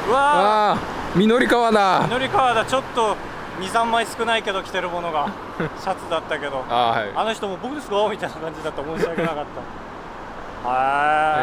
[0.08, 0.72] うわあ。
[0.72, 0.78] あ
[1.14, 2.00] 緑川ーだ。
[2.04, 2.64] 緑川だ。
[2.64, 3.16] ちょっと
[3.60, 5.28] 23枚少ないけど着てるものが。
[5.78, 6.64] シャツだったけど。
[6.70, 7.12] あーはい。
[7.14, 7.96] あの人も僕ですか？
[8.10, 8.82] みたいな感じだった。
[8.82, 9.40] 申し訳なかった。
[9.40, 9.44] は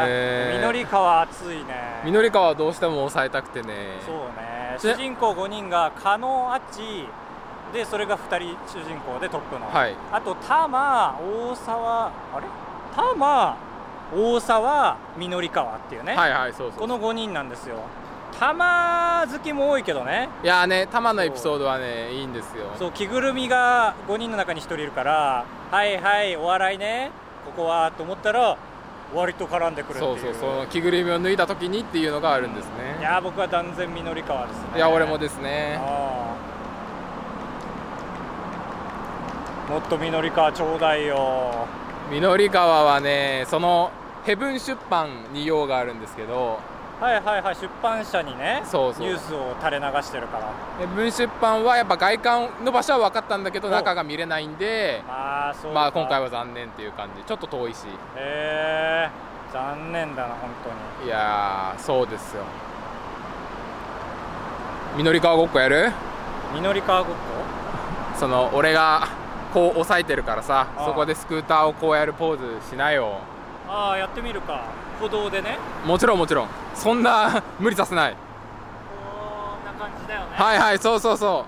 [0.07, 0.55] へー。
[0.55, 2.01] い緑川熱いね。
[2.05, 3.99] 緑川はどうしても抑えたくてね。
[4.05, 4.77] そうね。
[4.81, 7.07] で主人公5人が加納あっち
[7.73, 9.95] でそれが2人主人公でトップの、はい。
[10.11, 12.47] あと玉大沢あれ？
[12.95, 13.57] 玉
[14.15, 17.77] 大沢緑川っていうね、はいはいそうそうこの5人なんですよ。
[18.39, 20.27] 玉好きも多いけどね。
[20.43, 22.65] いやーね玉のエピソードはねいいんですよ。
[22.77, 27.11] そう着ぐるみが5人の中に1人いるからはいはいお笑いね
[27.45, 28.57] ここはと思ったら
[29.13, 30.19] 割と絡んでくるっていう。
[30.19, 34.67] そうそうその着ぐるみを脱いだ時にっていうのがあるんですいねやー僕は断然緑川ですね。
[34.75, 35.79] いや俺もですね。
[39.69, 41.67] もっと緑川ちょうだいよ。
[42.11, 43.91] 緑川はねその
[44.25, 46.59] ヘブン出版に用があるんですけど
[47.01, 49.07] はいはいはい出版社にねそうそう。
[49.07, 50.47] ニュースを垂れ流してるから。
[50.79, 53.71] ヘブン出版はやっぱ外観の場所は分かったんだけどお。
[53.71, 55.79] 中が見れないんでまあそうか。
[55.79, 57.23] まあ今回は残念っていう感じ。
[57.23, 57.87] ちょっと遠いし。
[58.15, 59.09] へえ
[59.51, 61.07] 残念だな本当に。
[61.07, 62.43] いやーそうですよ。
[64.95, 65.91] 緑川ごっこやる？
[66.53, 67.21] 緑川ごっこ？
[68.15, 69.07] その俺が
[69.53, 73.17] こう押さえてるからさそこでスクーターをこうやるポーズしなよ。
[73.67, 74.61] ああやってみるか
[74.99, 75.57] 歩道でね。
[75.85, 76.47] もちろんもちろん。
[76.75, 78.15] そんな 無理させない。
[78.15, 78.17] こ
[79.61, 80.25] んな感じだよね。
[80.35, 81.45] はいはいそうそうそこ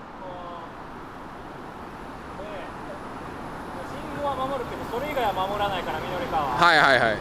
[2.40, 2.48] うね
[4.14, 6.74] 信号は守るけどそれ以外は守らないから緑川はうは。
[6.74, 7.18] いはいはい。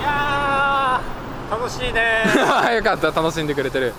[0.00, 2.24] いやー楽しいね。
[2.76, 3.92] よかった楽しんでくれてる。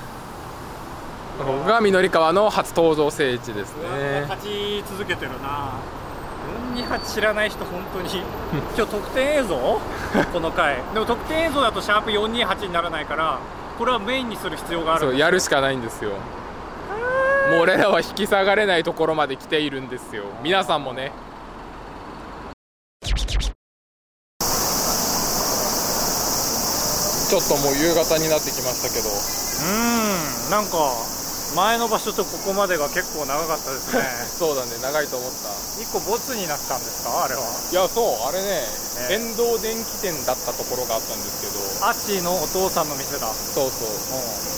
[1.40, 4.22] ここが緑川の初登場聖地ですね。
[4.30, 5.72] 勝ち続けてるな
[6.76, 8.10] 428知らない人本当に。
[8.78, 9.56] 今日特典映像？
[10.34, 10.78] この回。
[10.94, 13.40] でも特典映像だとシャープ428にならないから
[13.78, 15.02] これはメインにする必要がある。
[15.02, 16.12] そうやるしかないんですよ。
[17.50, 20.24] もう俺らは引き下がれないところまで来ているんですよ。
[20.42, 21.12] 皆さんもね。
[27.30, 29.08] ちょっともう夕方になってきましたけど。
[29.10, 30.78] うーんなんか
[31.56, 34.02] 前の場所とここまでが結構長かったですね。
[34.40, 35.50] そうだね長いと思った。
[35.82, 37.24] 一個ボツになったんですか？
[37.24, 37.42] あれは。
[37.72, 38.64] いやそうあれね
[39.04, 41.60] え電動電気店だったところがあったんですけど。
[41.86, 43.28] アッチーのお父さんの店だ。
[43.28, 43.72] うんそう。
[43.72, 43.90] そう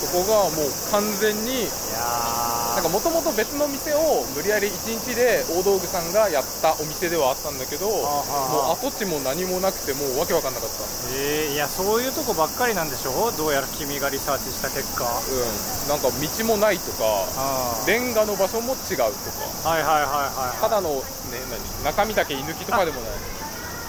[0.04, 8.24] そこがもう完全にいやなんかもともと別の店を無理やり1日で大道具さんがやったお店ではあったんだけども
[8.70, 10.84] う跡地も何もなくてもうわけわかんなかった。
[11.16, 13.32] えー、いやそういうとこばっかりなんでしょ？
[13.38, 15.06] どうやら君がリサーチした結果。
[15.06, 15.90] うん。
[15.90, 17.04] なんか道もないとか
[17.38, 19.70] あレンガの場所も違うとか。
[19.70, 21.02] はいはいはいはいただのね
[21.50, 23.12] 何中身だけ居抜きとかでもない。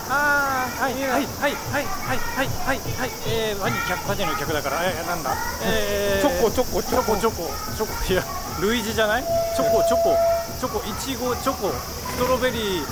[0.07, 3.11] あーはいはいはいはいはいはいはいはい。
[3.27, 5.35] えーワニ客ワニの客だからえー、なんだ？
[5.65, 8.13] えー、チョコチョコチチョコチョコチョコ。
[8.13, 8.23] いや
[8.61, 9.25] 類似じゃない？
[9.57, 10.15] チョコチョコ。
[10.61, 11.73] チョコいちごチョコ。
[11.73, 12.87] ストロベリー。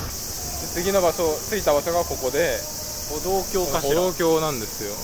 [0.72, 2.58] 次の場所着いた場所がここで
[3.12, 4.00] 歩道橋かしら。
[4.00, 4.94] 歩道橋なんですよ。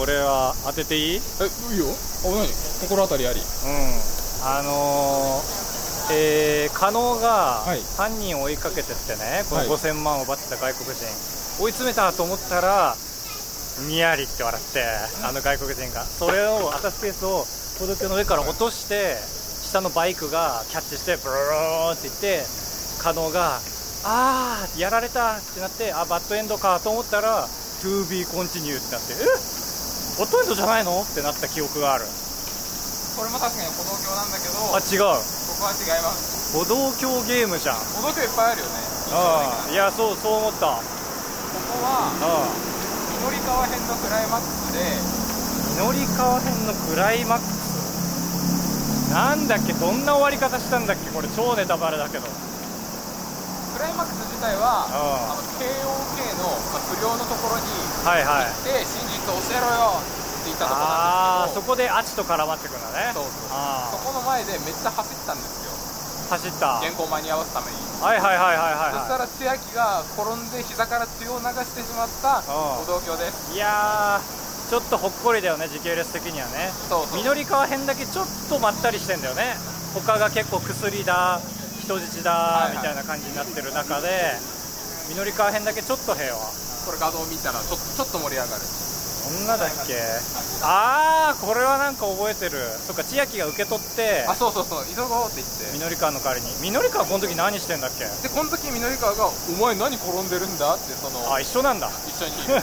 [0.00, 1.18] これは当てていい？
[1.18, 1.22] うん
[1.70, 1.86] えいいよ。
[2.24, 3.40] あ何心当たりあり
[4.42, 7.80] あのー、えー、加納がはい。
[7.96, 11.04] 犯人を追いかけてってね、このはい5000万を奪ってた外国人。
[11.60, 12.96] 追い詰めたと思ったら
[13.86, 14.82] にやりって笑って
[15.24, 16.04] あの外国人が。
[16.04, 17.44] それをアタスケースを
[17.78, 19.16] 歩道橋の上から落として
[19.62, 22.44] 下のバイクがキャッチしてブルーって言って
[23.00, 23.60] 加納が
[24.04, 27.46] あーやられたってなってあバッドエンドかと思ったら
[27.82, 29.16] To be continue ってなってえ？
[30.18, 31.00] バッドエンドじゃないの？
[31.02, 32.04] ってなった記憶がある
[33.20, 35.20] これも確かに歩道橋なんだけどあ違う。
[35.20, 36.56] ここは違います。
[36.56, 37.84] 歩道橋ゲームじゃん。
[37.92, 38.80] 歩道橋いっぱいあるよね。
[39.12, 39.70] ああ。
[39.70, 40.80] いやそうそう思った。
[40.80, 40.88] あこ
[41.68, 42.48] こはあ
[43.20, 44.80] 緑川編のクライマックスで
[45.76, 49.12] 祈り川編のクライマックス？
[49.12, 49.74] なんだっけ？
[49.76, 51.10] どんな終わり方したんだっけ？
[51.12, 52.24] これ超ネタバレだけど。
[52.24, 52.32] ク
[53.84, 55.36] ライマックス自体はああ。
[55.36, 55.68] の KOK
[56.40, 57.68] の、まあ、不良のところに
[58.00, 58.56] はいはい。
[58.64, 60.00] 行って真実を教えろよ
[60.50, 61.66] って言ったところああそなんですけど。
[61.66, 63.10] こでアチと絡まってくんだね。
[63.14, 65.70] そうそうあそこの前でめっちゃ走ったんですよ。
[65.70, 66.66] あ走った。
[66.78, 67.78] はい原稿間に合わすために。
[68.00, 72.86] はいはいはいはいそしたはら千秋が転んで膝から血を流してしまったうん。
[72.86, 73.52] 歩道橋です。
[73.52, 76.70] いいやーちょっとほっこりだよね時系列的にはね。
[76.88, 77.18] そうそう。
[77.18, 79.56] 緑川編だけちょっとまったりしてんだよね。
[79.92, 81.40] 他が結構薬だ
[81.82, 82.76] 人質だはいはい。
[82.78, 84.08] みたいな感じになってる中で
[85.10, 86.40] 緑川編だけちょっと平和。
[86.86, 88.62] これ画像見たらちょちょっと盛り上がる。
[88.64, 88.89] そ
[89.30, 89.96] んなだっけ？
[90.62, 92.58] ああこれはなんか覚えてる。
[92.86, 94.24] そっか千秋が受け取って。
[94.28, 94.84] あそうそうそう。
[94.86, 95.72] 急ごうって言って。
[95.74, 96.52] 緑川の代わりに。
[96.60, 98.04] 緑川この時何してんだっけ？
[98.22, 101.90] でこの時緑川が「お前何転んでるんだ?」ってそのあ一緒なんだ。
[102.08, 102.34] 一緒に。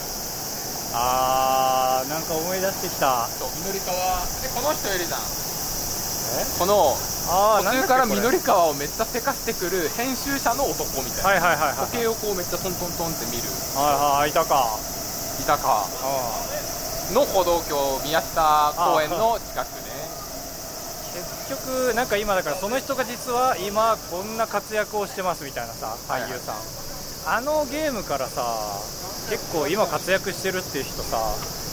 [0.94, 3.28] あーなんか思い出してきた。
[3.38, 3.94] そう緑川
[4.42, 5.20] でこの人いるじゃん。
[5.20, 6.44] え？
[6.58, 6.96] この
[7.30, 13.42] ああ途中から緑川をめっちゃせかしてくる編集者の男みたいな、はいはいはいはい時計をこうめっちゃトントントンって見る。
[13.76, 14.78] はいはいいたか。
[15.40, 15.84] いたか。
[15.86, 16.57] う
[17.12, 19.88] の歩道橋宮下公園の近くね。
[19.88, 20.08] ん
[21.14, 28.42] 結局なんか今だからその人が実は今こんな活躍をしてますみたいなさはい俳優さん、あのゲームからさ
[29.30, 31.16] 結構今活躍してるっていう人さ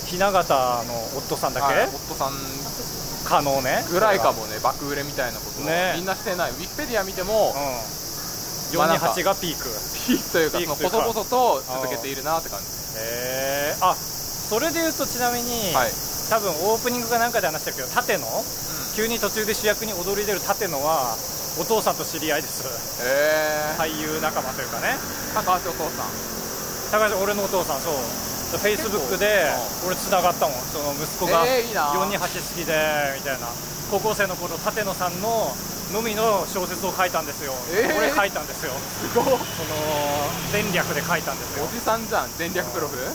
[0.05, 2.31] 雛形の夫さんだっけ、はい夫さん。
[3.25, 3.83] 可能ね。
[3.89, 5.93] ぐらいかもね爆売れみたいなことをね。
[5.97, 6.51] みんなしてない。
[6.51, 8.77] ウィキペディア見てもうん。
[8.77, 9.65] まあなんか428がピーク。
[10.05, 10.97] ピークというかピークというか。
[11.01, 12.65] 細々と続けているなって感じ。
[13.01, 13.95] へえあ
[14.49, 15.91] それで言うとちなみに、はい、
[16.29, 18.25] 多分オープニングかなんかで話したけど舘野
[18.95, 21.17] 急に途中で主役に踊り出る舘野は
[21.59, 22.63] お父さんと知り合いです。
[23.03, 24.95] へえ俳優仲間というかね。
[25.33, 26.11] 高橋お父さん。
[26.91, 27.93] 高橋俺のお父さんそう。
[28.59, 29.51] フェイスブックで
[29.87, 30.59] 俺つながったもん。
[30.71, 31.91] その息子がえーいいな。
[31.91, 32.75] 428好きで
[33.15, 33.47] みたいな。
[33.91, 35.55] 高校生の頃舘野さんの
[35.93, 37.97] のみの小説を書いたんですよ、えー？
[37.97, 38.71] 俺書いたんですよ。
[38.73, 39.37] すごいその
[40.51, 41.65] 前略で書いたんですよ。
[41.65, 42.97] おじさんじゃん全略プロフ？
[42.97, 43.11] うん。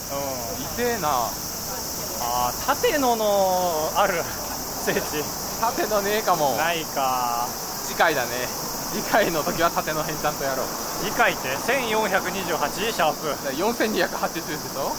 [0.75, 1.09] 痛えな。
[2.23, 4.23] あー舘野のある
[4.85, 5.23] 聖地。
[5.59, 6.55] 縦のねえかも。
[6.55, 7.47] ないか。
[7.83, 8.29] 次回だね。
[8.93, 10.67] 次回の時は縦の辺ちゃんとやろう。
[11.03, 13.27] 次回って？1428シャープ。
[13.29, 14.95] だから4280でしょ？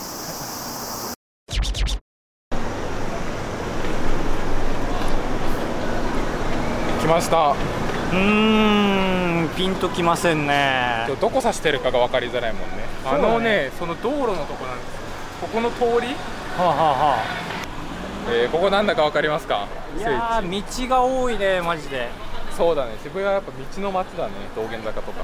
[7.13, 7.51] ました。
[7.51, 11.07] うーんピンときませんね。
[11.21, 12.67] どこ指してるかが分かりづらいもんね。
[13.05, 15.03] あのねその道路のとこなんです。
[15.43, 16.15] ここの通り、
[16.57, 17.19] はあ、はあは
[18.31, 19.67] えーここなんだか分かりますか？
[19.99, 22.09] あ、いやー道が多いねマジで、
[22.57, 22.93] そうだね。
[23.03, 25.21] 渋谷はやっぱ道の街だね道玄坂とか。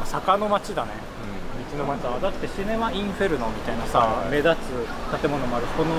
[0.00, 0.90] うん、坂の町だね。
[1.70, 1.78] うん。
[1.78, 2.28] 道の街だ。
[2.30, 4.30] ってシネマインフェルノみたいなさ、はい。
[4.30, 5.66] 目立つ建物もある。
[5.66, 5.94] この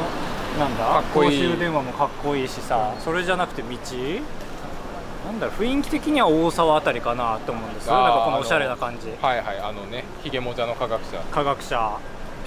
[0.60, 0.84] なんだ？
[0.84, 1.40] かっこいい。
[1.40, 3.70] 公衆電話もかっこいいしさ、それじゃなくて道？
[5.30, 9.12] なんだろう雰囲気的には大沢あたりかなって思うんですよなんかこのおしゃれな感じ。
[9.22, 11.20] はいはいあのねひげもじゃの科学者。
[11.32, 11.98] 科学者。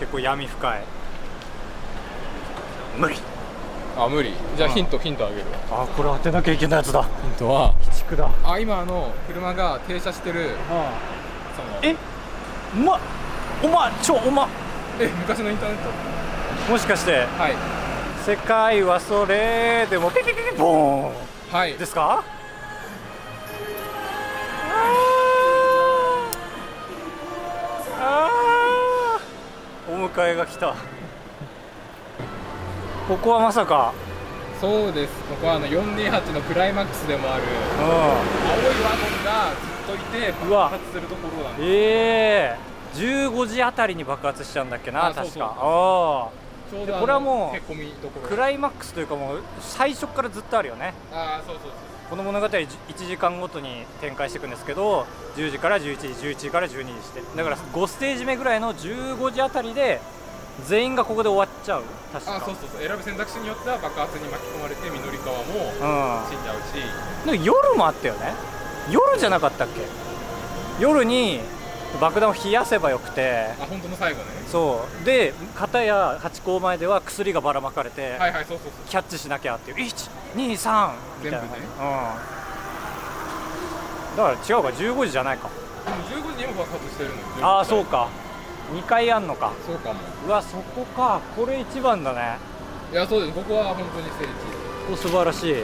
[0.00, 0.82] 結構闇深い。
[2.98, 3.14] 無理。
[3.96, 4.32] あ無理。
[4.56, 4.74] じゃあうん。
[4.74, 5.84] ヒントヒントあげるわ。
[5.84, 7.02] あこれ当てなきゃいけないやつだ。
[7.04, 7.72] ヒントは？
[8.08, 8.28] クだ。
[8.44, 10.90] あ今あの車が停車してるあ
[11.56, 11.92] そのえ？
[11.92, 11.96] う
[12.84, 13.00] まっ。
[13.62, 14.48] おまちょおま
[14.98, 15.78] え昔のインターネッ
[16.66, 16.72] ト？
[16.72, 17.54] もしかしてはい。
[18.26, 21.12] 世界はそれでもピピピピボーン。
[21.52, 21.74] はい。
[21.74, 22.24] ですか？
[30.14, 30.74] 迎えが来た。
[33.08, 33.94] ここはまさか。
[34.60, 35.12] そうです。
[35.24, 37.42] ここはあの428のクライマックスでもある。
[37.42, 40.64] う青いワゴンがずっといてうわ。
[40.70, 42.72] 爆発するところなんんでええ。
[42.94, 45.56] 15時あたりに爆発しちゃうんだっけな確か。
[45.58, 46.42] ああ。
[46.74, 50.94] のこれはもうクライマックスというかもう最初からずっとあるよね。
[51.12, 51.70] ああそうそうそう
[52.12, 57.22] この物語1時間ごとに展開していくんですけど10時から11時11時から12時して。
[57.34, 59.98] だから5ステージ目ぐらいの15時あたりで
[60.66, 61.84] 全員がここで終わっちゃう。
[62.12, 62.36] 確か。
[62.36, 62.86] あそうそうそう。
[62.86, 66.28] 選ぶ選択肢によっては爆発に巻き込まれて緑川もうん。
[66.28, 66.84] 死んじゃうし。
[67.24, 68.34] でも夜もあったよね。
[68.90, 69.80] 夜じゃなかったっけ？
[70.84, 71.40] 夜に
[72.00, 73.50] 爆弾を冷やせばよくて。
[73.60, 74.24] あ本当の最後ね。
[74.50, 75.04] そう。
[75.04, 78.72] で片やハチ公前では薬がばらまかれて、はいはいそうそうそう。
[78.88, 79.76] キャッチしなきゃっていう。
[79.76, 80.92] 123
[81.24, 81.40] みたいな。
[81.40, 81.62] 全部ね。
[81.78, 81.82] う
[84.14, 84.16] ん。
[84.16, 85.48] だから違うか15時じゃないか。
[85.84, 88.08] でも15時にも爆発してるのああそうか。
[88.74, 89.52] 2回あんのか。
[89.66, 90.00] そうかも。
[90.26, 91.20] うわそこか。
[91.36, 92.38] これ一番だね。
[92.92, 93.32] いやそうです。
[93.34, 94.28] ここは本当に聖地。
[94.92, 95.56] お素晴らしい。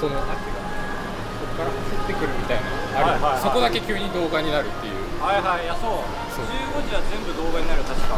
[0.00, 0.34] そのあっちが。
[0.34, 2.62] ここから走ってくるみたいな。
[2.98, 3.42] ある、はいはいはい。
[3.42, 6.00] そこだけ急に動画になるっていうはいはいいやそう。
[6.32, 6.44] そう。
[6.48, 8.16] 15時は全部動画になる確か。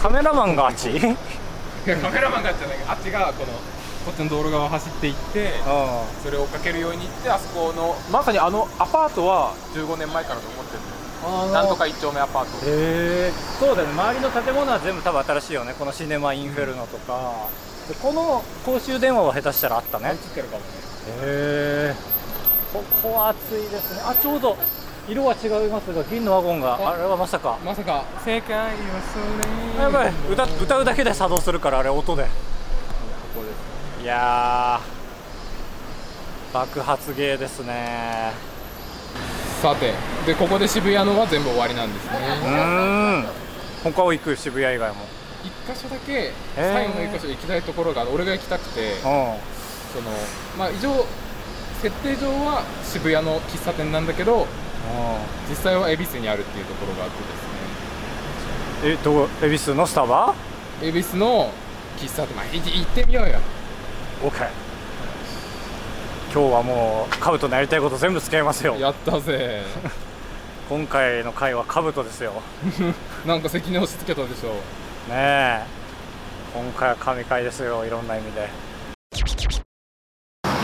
[0.00, 0.88] カメラマンがあっち？
[0.98, 2.78] カメラマンがじゃない。
[2.88, 3.52] あっちがこの
[4.06, 5.52] こっちの道路側を走っていって
[6.22, 11.52] それを追っかけるように行ってあそこのまさにあのアパートは15年前から残ってる。
[11.52, 12.64] なんとか一丁目アパート。
[12.64, 13.32] へえ。
[13.60, 13.92] そうだよね。
[13.92, 15.74] 周りの建物は全部多分新しいよね。
[15.78, 17.48] このシネマインフェルノとか、
[17.88, 20.10] でこの公衆電話は下手したらあったね。
[20.10, 20.60] 映ってるかも。
[20.60, 21.94] ねへえ。
[22.72, 24.02] ここは暑いですね。
[24.06, 24.56] あちょうど
[25.08, 26.74] 色は違いますが銀のワゴンが。
[26.74, 27.58] ああれはまさか。
[27.64, 28.04] まさか。
[28.24, 28.70] 世界は
[29.12, 30.12] それやばい。
[30.30, 32.24] 歌歌うだけで作動するからあれ音で。
[32.24, 32.28] こ
[33.36, 33.48] こで
[34.00, 36.54] すいやー。
[36.54, 38.32] 爆発芸ですね。
[39.62, 39.94] さて
[40.26, 42.18] でここで渋谷のは全部終わりなんですうね。
[42.44, 43.26] ーん。
[43.84, 45.06] 他を行く渋谷以外も。
[45.42, 50.10] 一箇所だけ最後の一箇所行きたいところが俺が行きたくてうその
[50.58, 50.90] まあ以上
[51.80, 54.46] 設定上は渋谷の喫茶店なんだけどん
[55.48, 57.24] 実際は恵比寿にあるっていうところがあってで
[58.92, 58.92] すね。
[58.94, 59.28] えどこ？
[59.42, 60.34] 恵比寿のスタバ？
[60.82, 61.50] 恵比寿の
[61.98, 62.36] 喫茶店。
[62.36, 63.38] ま行ってみようよ。
[64.22, 64.48] OK
[66.32, 68.76] 今日はもうカブトのやりたいこと全部付き合いますよ。
[68.76, 69.62] やったぜ。
[70.68, 72.32] 今回の回はカブトですよ。
[72.78, 72.94] ね
[73.26, 74.56] なんか責任押し付けたでしょ。
[75.10, 75.62] え。
[76.54, 78.48] 今回は神回ですよいろんな意味で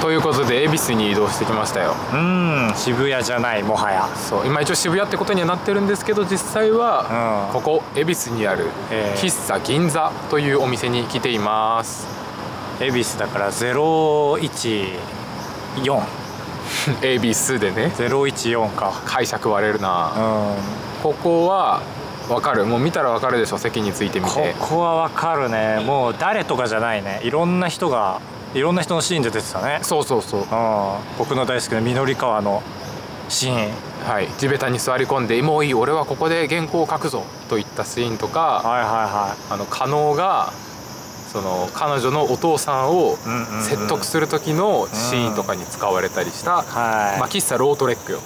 [0.04, 1.94] ということで恵比寿に移動してきましたよ。
[2.12, 4.06] うん渋谷じゃないもはや。
[4.14, 7.54] そう今一応渋谷ってことにはなってるんですけど実際はうん。
[7.54, 9.18] ここ恵比寿にあるええ。
[9.18, 12.06] 喫茶銀座というお店に来ています。
[12.82, 14.98] 恵比寿だから014
[17.00, 17.90] 恵比寿でね。
[17.96, 18.92] 014か。
[19.06, 20.56] 解釈割れるうなん。
[21.02, 21.80] ここは
[22.28, 22.66] わかる。
[22.66, 25.82] もう見たらわかるでしょ席についてみこてこはわかるね。
[25.86, 27.20] もう誰とかじゃないね。
[27.24, 28.20] いろんな人が
[28.54, 29.80] いろんな人のシーンで出てたね。
[29.82, 30.40] そうそうそう。
[30.40, 30.46] うん。
[31.18, 32.62] 僕の大好きな緑川の
[33.28, 33.72] シーン。
[34.08, 34.28] はい。
[34.38, 40.52] 地べたに座り込んで「もういい俺はここで原稿を書くぞ」といったシーンとかはいはいはあの加納が
[41.32, 43.16] その彼女のお父さんを
[43.62, 48.20] 説得する時のシーンとかに使われたりした、いはい、まあ、喫茶ロートレックよ。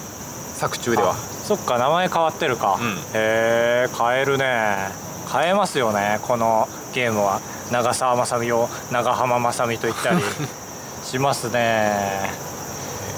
[0.57, 1.13] 作中では。
[1.13, 2.91] あそっか名前変わってるか、うん。
[2.91, 5.09] へえ変えるね。
[5.31, 10.21] 変えますよねこのゲームは長澤まさみを長浜まさみと言ったり
[11.05, 12.29] しますね。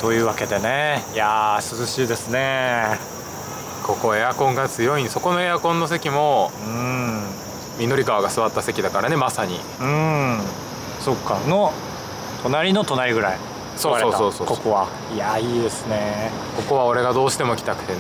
[0.03, 1.03] というわけでね。
[1.15, 2.99] いやー涼しいですね。
[3.83, 5.03] ここエアコンが強い。
[5.03, 7.25] んそこのエアコンの席もうん。
[7.79, 9.59] 緑川が座った席だからねまさに。
[9.81, 10.43] うん。
[11.01, 11.39] そっか。
[11.49, 11.73] の
[12.43, 13.39] 隣の隣ぐらい。
[13.79, 14.47] そうそうそうそう。
[14.47, 14.89] ここは。
[15.15, 16.31] いやいいですね。
[16.57, 17.99] ここは俺がどうしても来たくてね。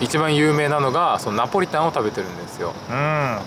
[0.00, 2.74] 一番有名なのがそのナポリタンを食べてるんですよ。
[2.90, 3.38] うん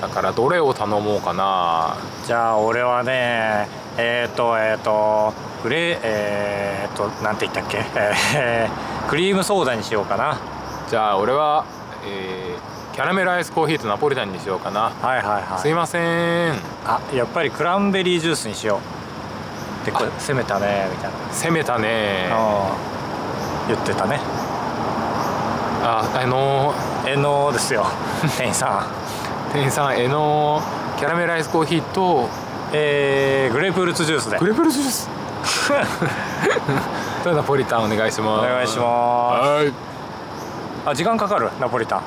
[0.00, 1.96] だからどれを頼もうかな。
[2.26, 7.84] じゃあ俺はねえっ、ー、とえっ、ー、とグレーえっ、ー、となんて言ったっけ、
[8.36, 10.38] えー、クリームソーダにしようかな。
[10.88, 11.64] じゃあ俺は、
[12.06, 15.60] えーキャラメルアイスコーヒーとナポリタンにしようかな、はいはいはい。
[15.60, 16.52] すいません。
[16.84, 18.78] あやっぱりクランベリージュースにしよ
[19.82, 19.84] う。
[19.84, 21.18] でこれ攻めたねみたいな。
[21.32, 22.30] 攻めたね。
[22.30, 23.74] うん。
[23.74, 24.20] 言ってたね。
[25.82, 26.72] ああの
[27.04, 27.84] えのですよ
[28.22, 29.03] 店員さん
[29.54, 30.60] 店員さんえの
[30.98, 32.28] キャラメルアイスコーヒーと
[32.72, 34.36] えー、グレープフルーツジュースで。
[34.40, 35.08] グレープフルーツジュース？
[37.22, 38.46] とナポリタンお願いします。
[38.46, 39.48] お願いします。
[39.48, 39.72] はい。
[40.86, 41.50] あ時間かかる？
[41.60, 42.00] ナポリタン。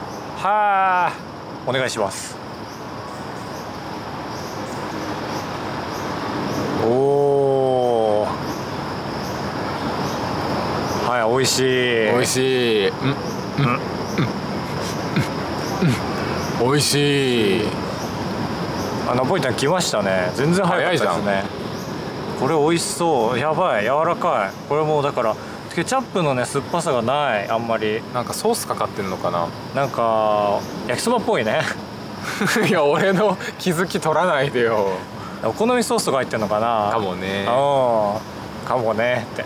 [0.44, 1.70] はー。
[1.70, 2.36] お願いします。
[6.84, 8.28] おお
[11.08, 11.64] はい美味しい。
[12.12, 12.88] 美味しい。
[12.90, 12.96] うん。
[13.06, 13.08] う
[13.62, 13.66] ん。
[13.66, 13.70] うん。
[13.70, 13.78] うん
[16.60, 17.62] 美味しい。
[19.08, 20.32] あナポリタン来ましたね。
[20.36, 21.44] 全然早かったですね。
[22.40, 23.40] これ美味しそう。
[23.40, 23.84] やばい。
[23.84, 24.68] 柔らかい。
[24.68, 25.36] これもうだから
[25.76, 27.48] ケチャップのね酸っぱさがない。
[27.48, 28.02] あんまり。
[28.12, 29.48] なんかソースかかってんのかな。
[29.76, 31.62] なんか焼きそばっぽいね。
[32.68, 34.90] いや俺の気づき取らないでよ。
[35.44, 36.90] お好みソースとか入ってんのかな。
[36.92, 37.42] かもね。
[37.42, 38.68] うん。
[38.68, 39.28] かもね。
[39.34, 39.46] って。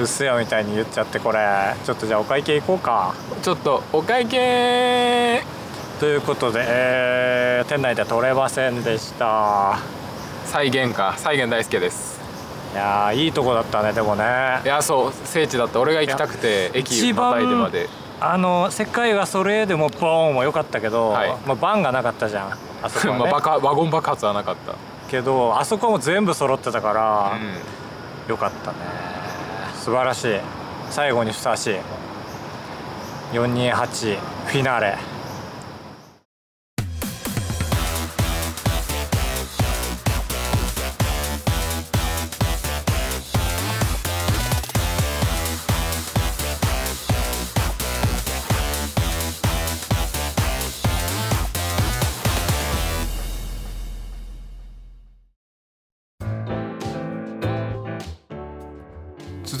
[0.00, 1.38] うっせやみたいに言っちゃってこれ。
[1.84, 3.14] ちょっとじゃあお会計行こうか。
[3.42, 5.55] ちょっとお会計
[5.98, 9.78] ということで、えー店内では取れませんでした。
[10.44, 11.14] 再現か。
[11.16, 12.20] 再現大輔です。
[12.74, 14.60] いやーいいとこだったねでもね。
[14.62, 15.80] いやそう聖地だった。
[15.80, 17.88] 俺が行きたくて駅またいでまで。
[18.20, 21.30] あの世界はそれでもボーンも良かったけど、はい。
[21.46, 22.58] まあ、バンがなかったじゃん。
[22.82, 23.20] あそこは、ね。
[23.32, 24.74] まあ爆ワゴン爆発はなかった。
[25.10, 27.32] けどあそこも全部揃ってたから、
[28.28, 28.76] うよかったね。
[29.82, 30.40] 素晴らしい。
[30.90, 31.76] 最後にふさわしい。
[33.32, 35.15] 428フィナーレ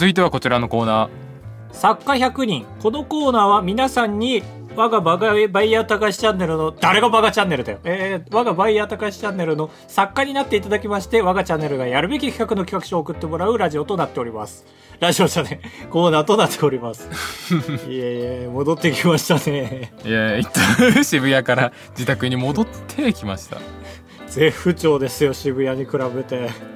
[0.06, 1.74] 続いてはこちらのコーナー。
[1.74, 2.64] 作家100人。
[2.80, 4.40] このコーナーは皆さんに
[4.76, 7.80] 我がバガバイヤー高橋チャンネルの誰がバガチャンネルだよ。
[7.82, 14.64] えー、我がバイヤー高橋チャンネルの作家になっていただきまして我がチャンネルがやるべき企画の企画書を送ってもらうラジオとなっております。
[15.00, 17.10] ラジオじゃねコーナーとなっております。
[17.90, 19.92] いえいえ戻ってきましたね。
[20.04, 23.58] いや一旦渋谷から自宅に戻ってきました。
[24.30, 26.75] 絶不調ですよ渋谷に比べて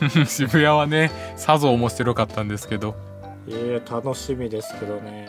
[0.26, 2.94] 渋谷はねさぞ面白かったんですけど
[3.48, 5.28] いえ楽しみですけどね、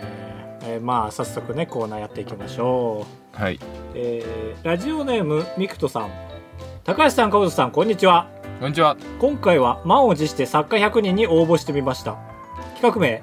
[0.63, 3.05] えーまあ早速ねコーナーやっていきましょ
[3.35, 3.59] うはい
[3.95, 6.09] えーラジオネームミクトさん
[6.87, 8.27] 高橋さん、かぶとさん、こんにちは。
[8.61, 12.15] こんにちは今回は満を持して作家100人に応募してみました。
[12.75, 13.21] 企画名、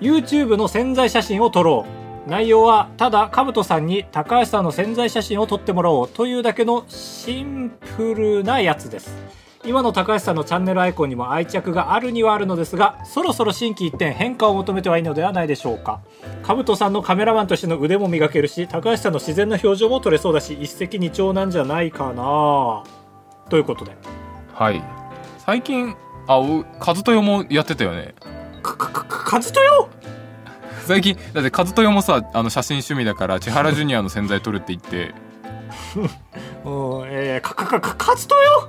[0.00, 1.86] YouTube の潜在写真を撮ろ
[2.26, 2.30] う。
[2.30, 9.12] 内容は、ただ、かぶとさんに高橋さんの潜在写真を撮ってもらおうというだけのシンプルなやつです。
[9.62, 16.00] 今の高橋さんのチャンネルアイコンにも愛着があるにはあるのですが、そろそろ心機一転変化を求めてはいいのではないでしょうか。
[16.42, 22.84] かぶとさんのカメラマンとしての腕も磨けるし、高橋さんの自然な表情も撮れそうだし、一石二鳥なんじゃないかな。
[23.50, 23.92] ということで。
[24.54, 24.82] はい。
[25.38, 25.94] 最近
[26.26, 28.14] あお和豊もやってたよね。
[28.62, 29.90] か、か、か、か、かずとよ
[30.86, 35.14] 最近だって和豊もさあの写真趣味だから千原ジュニアの洗剤撮るって言って。
[36.64, 36.68] う
[37.04, 38.68] ん、えー、か、か、か、か、かずとよ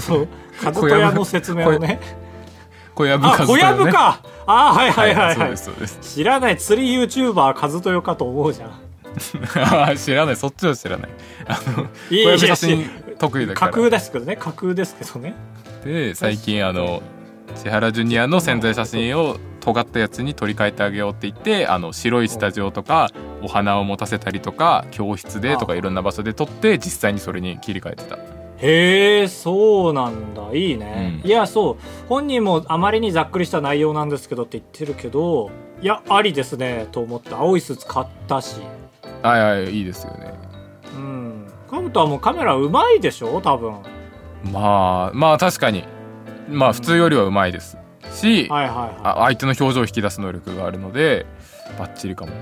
[0.00, 0.28] そう、
[0.62, 2.00] かずとやの説明をね。
[2.94, 5.56] 小籔あ、和小籔かあーはいはいはいはい
[6.02, 8.70] 知らない釣り YouTuber かずとよかと思うじゃん。
[9.96, 11.10] 知らないそっちは知らない
[11.46, 15.34] あの小籔写真得意だか架空らですけどね、架空ですけどね。
[15.84, 17.02] で最近あの
[17.54, 23.10] 千原ジュニアの宣材写真を尖ったやつに取り替えてあげようって言ってあの白いスタジオとか
[23.42, 28.18] お花を持たせたりとか教室でとかいろんな場所で撮って実際にそれに切り替えてた
[28.62, 30.50] へえ、そうなんだ。
[30.54, 31.20] いいね。
[31.24, 31.76] うんいや、そう。
[32.08, 35.50] 本人もあまりにざっくりした内容なんですけどって言ってるけど、
[35.80, 37.34] いや、ありですね、と思って。
[37.34, 38.60] 青いスーツ買ったし。
[39.22, 40.34] あいやいやいいですよね
[40.94, 41.46] うん。
[41.70, 43.74] カブトはもうカメラうまいでしょ多分。
[44.52, 45.84] まあまあ確かに
[46.48, 47.76] まあ普通よりはうまいです
[48.12, 48.96] し、はいはいはい。
[49.04, 51.26] あ相手の表情を引き出す能力があるので
[51.78, 52.32] バッチリかも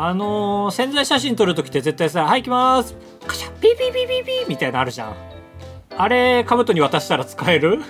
[0.00, 2.94] あのー、宣材写真撮るときって絶対さ、はい、行きまーす。
[3.26, 5.14] カシャピーピーピーピーピーみたいなのあるじゃん。
[5.96, 7.82] あれ、カブトに渡したら使える？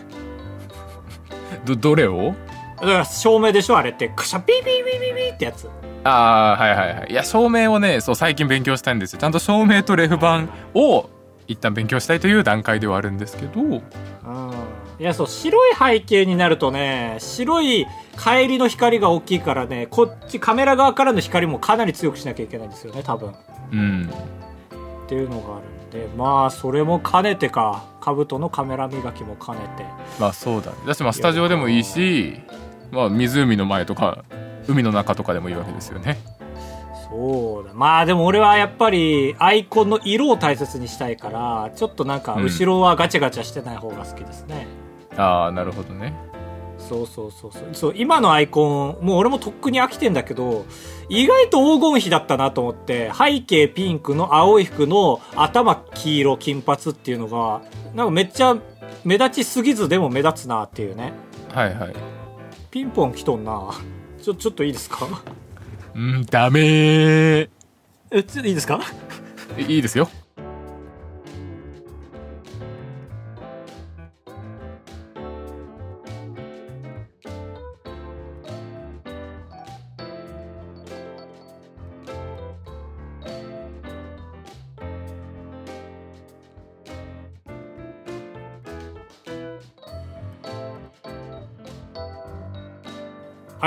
[1.66, 2.34] どどれを？
[2.80, 4.08] だから照明でしょあれって。
[4.16, 5.68] カシャピーピーピーピーピーってやつ。
[6.04, 11.10] ああはいはいはいいや照明をねそう最近勉強したいんですよちゃんと照明とレフ板を
[11.46, 13.82] 一旦勉強したいという段階ではあるんですけどうん。
[15.00, 17.86] いや、そう、白い背景になるとね、白い
[18.18, 23.34] 帰りの光が大きいからね、こっちカメラ側からの光もかなり強くしなきゃいけないんですよね、多分。
[23.72, 24.10] うん
[25.06, 29.84] っていうのがあるんで、まあ、それも兼ねてか、カブトのカメラ磨きも兼ねて。
[30.20, 32.40] まあそうだねだしまあスタジオでもいいし
[32.90, 34.24] まあ湖の前とか
[34.66, 36.18] 海の中とかでもいいわけですよね
[37.10, 37.72] そうだ。
[37.74, 44.66] まあでも俺はやっぱりアイコンの色を大切にしたいから、ちょっとなんか後ろはガチャガチャしてない方が好きですね。
[45.18, 46.14] ああなるほどね。
[46.78, 47.68] そうそうそうそう。
[47.72, 50.64] そう今のアイコンもう俺もとっくに飽きてんだけど
[51.08, 57.62] 意外と黄金比だったなと思って背景ピンクの青い服の頭黄色金髪っていうのが
[57.94, 58.56] なんかめっちゃ
[59.04, 61.12] 目立ちすぎずでも目立つなっていうね。
[61.52, 61.94] はいはい。
[62.70, 63.70] ピンポン来とんな。
[64.22, 65.06] ちょちょっといいですか？
[65.94, 67.50] うんダメー。
[68.10, 68.80] えちょっといいですか？
[69.58, 70.08] いいですよ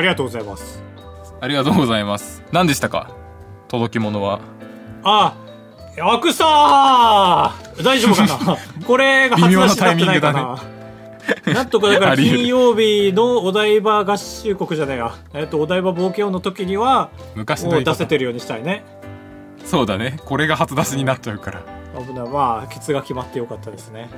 [0.01, 0.81] ありがとうございます。
[1.39, 2.41] ありがとうございます。
[2.51, 3.11] 何でしたか？
[3.67, 4.39] 届き物は。
[5.03, 5.35] あ
[6.01, 7.83] アクサー！
[7.83, 8.57] 大丈夫かな？
[8.87, 18.83] これが初出しになってないか微妙な、なんとかだから金曜日のお台場合衆国じゃないや、えっと、お台場冒険王の時にはもう昔の出せてるようにしたいね。
[19.65, 20.17] そうだね。
[20.25, 21.61] これが初出しになっちゃうから。
[21.95, 22.27] 危ない。
[22.27, 24.09] まあケツが決まってよかったですね。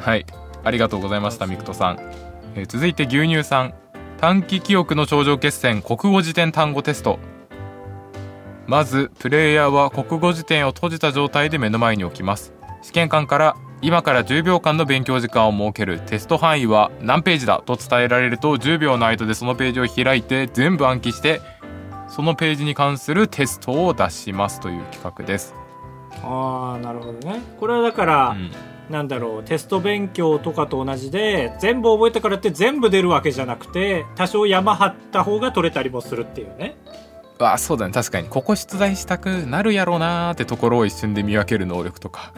[0.00, 0.24] はい。
[0.62, 1.98] ありがとうございましたミクトさん、
[2.54, 3.74] えー続いて牛乳さん
[4.24, 7.18] 短期記憶の頂上決戦国語辞典単語テスト。
[8.66, 12.54] まずプレイヤーは国語辞典を閉じた状態で目の前に置きます。
[12.80, 21.42] 試験官から今から10秒間の勉強時間を設けるテスト範囲は何ページだと伝えられると10秒の間でそのページを開いて全部暗記して
[22.08, 25.54] そのページに関するテストを出しますという企画です、
[26.22, 27.42] ああなるほどね。
[27.60, 36.76] これはだから、うんなんだろうテスト勉強とかと同じで全部覚えたからって全部出るわけじゃなくて多少山張った方が取れたりもするっていうね。
[37.38, 37.92] あそうだね。
[37.92, 38.28] 確かに。
[38.28, 42.32] ここ出題したくなるやろうなーってところを一瞬で見分ける能力とか。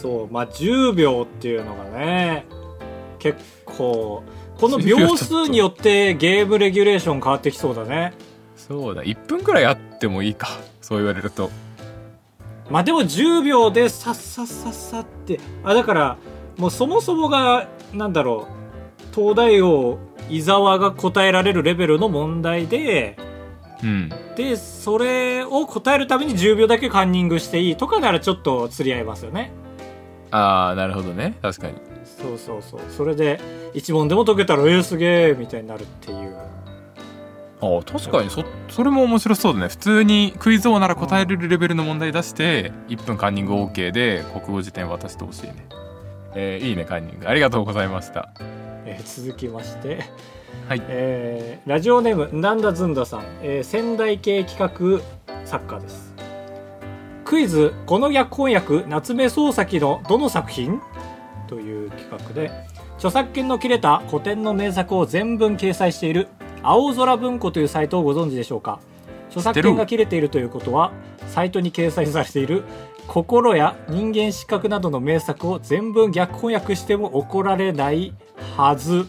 [0.00, 0.32] そう。
[0.32, 2.46] まあ10秒っていうのがね
[3.18, 4.22] 結構
[4.58, 8.12] この10秒秒数によってゲームレギュレーション変わってきそうだね。
[8.56, 9.02] そうだ。
[9.02, 10.48] 1分くらいあってもいいか。
[10.80, 11.50] そう言われると
[12.70, 16.16] まあでも10秒でさっさっさっさってあだから
[16.56, 19.98] もうそもそもがなんだろう東大王
[20.28, 23.16] 伊沢が答えられるレベルの問題で
[23.82, 24.08] うん。
[24.36, 29.50] でそれを答えるために10秒だけカンニングしていいとかならちょっと釣り合いますよね。
[30.30, 31.36] ああなるほどね。
[31.42, 31.74] 確かに。
[32.04, 32.80] そうそうそう。
[32.90, 33.40] それで
[33.74, 36.36] 一問でも解けたらえー、すげえみたいになるっていう
[37.62, 39.68] あー確かにそそれも面白そうだね。
[39.68, 45.66] 普通にクイズ王なら答えれるレベルの問題出して1分カンニング OK で国語辞典渡してほしいね。
[46.34, 47.28] えーいいねカンニング。
[47.28, 48.30] ありがとうございました。
[48.86, 50.00] えー続きまして、
[50.68, 50.82] はい。
[50.88, 55.02] えーラジオネームなんだずんださん、えー仙台系企画
[55.44, 56.14] 作家です。
[57.24, 60.80] クイズ「この逆翻訳夏目漱石のどの作品?」
[61.46, 62.50] という企画で
[62.96, 66.28] 著作権の切れた古典の名作を全文掲載している
[66.62, 68.80] 青空文庫というサイトをご存知でしょうか？
[69.28, 70.92] 著作権が切れているということは
[71.28, 72.64] サイトに掲載されている
[73.06, 78.14] 心や人間失格などの名作を全文逆翻訳しても怒られない
[78.56, 79.06] はず。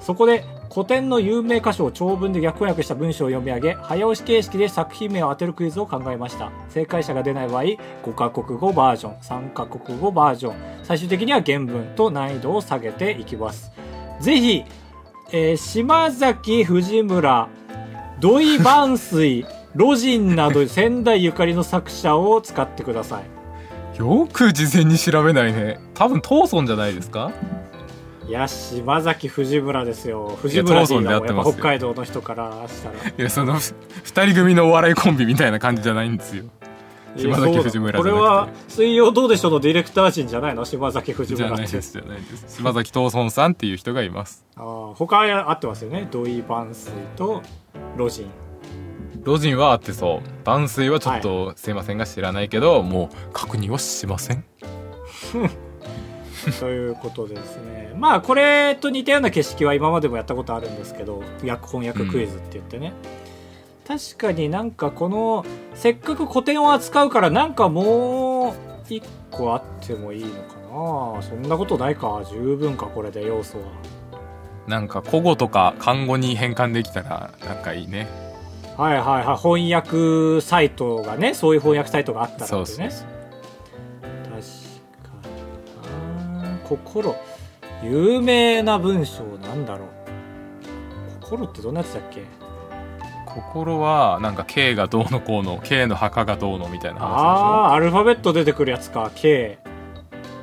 [0.00, 6.52] そこで古典の有名箇所を長文で逆翻訳した文章を読み上げ早押し形式で作品名を当てるクイズを考えました。
[6.68, 7.78] 正解者が出ない場合5
[8.14, 10.54] カ国語バージョン3カ国語バージョン。
[10.84, 13.72] 最終的には原文と難易度を下げていきます。
[14.20, 14.64] ぜひ、
[15.32, 17.48] えー島崎藤村
[18.20, 23.98] 土井万水ロジンなど仙台ゆかりの作者を使ってください。
[23.98, 25.78] よく事前に調べないね。
[25.94, 27.30] 多分トーソンじゃないですか？
[28.26, 30.38] いや島崎藤村ですよ。
[30.42, 32.96] 藤村トーソンで氏が北海道の人からしたら。
[33.08, 33.74] いやそのふ
[34.04, 36.44] 二人組のお笑いコンビみたいな感じじゃないんですよ
[37.16, 38.52] 島崎藤村これじゃなくて。
[38.52, 40.64] は「水曜どうでしょう」のディレクター陣じゃないの？
[40.64, 41.64] 島崎藤じゃ村って。
[41.64, 44.44] ないですじゃないです島崎トーソンさんっていう人がいます。
[44.56, 46.06] あー他は合ってますよね。
[46.10, 47.42] 土井万水と
[47.96, 48.26] ロジン。
[49.24, 50.28] ロジンはあってそう。
[50.46, 54.44] 万水はちょっとすいませんが知らないけど、もう確認はしません。
[56.58, 57.92] ということですね。
[57.98, 62.94] まあこれと似たような景色は今までもやったことあるんですけど訳翻訳クイズって言ってね、
[63.90, 68.54] 確かになんかこのせっかく古典を扱うからなんかもう
[68.88, 71.22] 一個あってもいいのかな。
[71.22, 72.22] そんなことないか。
[72.30, 73.64] 十分かこれで要素は。
[74.68, 78.06] なんか古語とか漢語に変換できたらなんかいいね。
[78.76, 79.36] はいはいはい。
[79.36, 82.62] 翻訳サイトがねそういう翻訳サイトがあったらってそね。
[82.62, 83.08] うそうそう。
[84.02, 85.28] 確か
[86.36, 86.58] にな。
[86.62, 87.16] 心。
[87.82, 89.88] 有名な文章なんだろう。
[91.22, 92.22] 心ってどんなやつだっけ？
[93.30, 99.58] 心はなんか K がどうのこうの K の墓がどうのみたいな話ああーアルファベット出てくるやつか K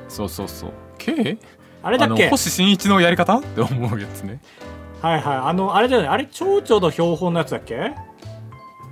[0.07, 0.71] でしょそうそうそう。
[0.97, 1.37] K?
[1.83, 2.29] あれだっけ？
[2.29, 3.37] 星新一のやり方？
[3.37, 4.39] って思うやつね。
[5.01, 5.37] はいはい。
[5.37, 6.07] あのあれだよね。
[6.07, 7.93] あれ蝶々の標本のやつだっけ？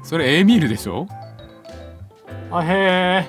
[0.03, 1.07] それエーミールでしょ？
[2.51, 3.25] あへ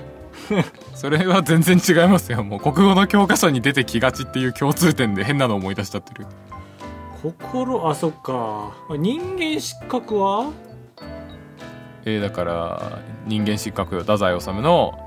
[0.51, 0.65] え
[0.95, 2.45] それは全然違いますよ。
[2.45, 6.27] もう国語の教科書に出てきがちっていう共通点で変なの思い出しちゃってる
[7.23, 8.73] 心あそっか。
[8.91, 10.51] 人間失格は？
[12.05, 14.99] えー、だから人間失格よ太宰治の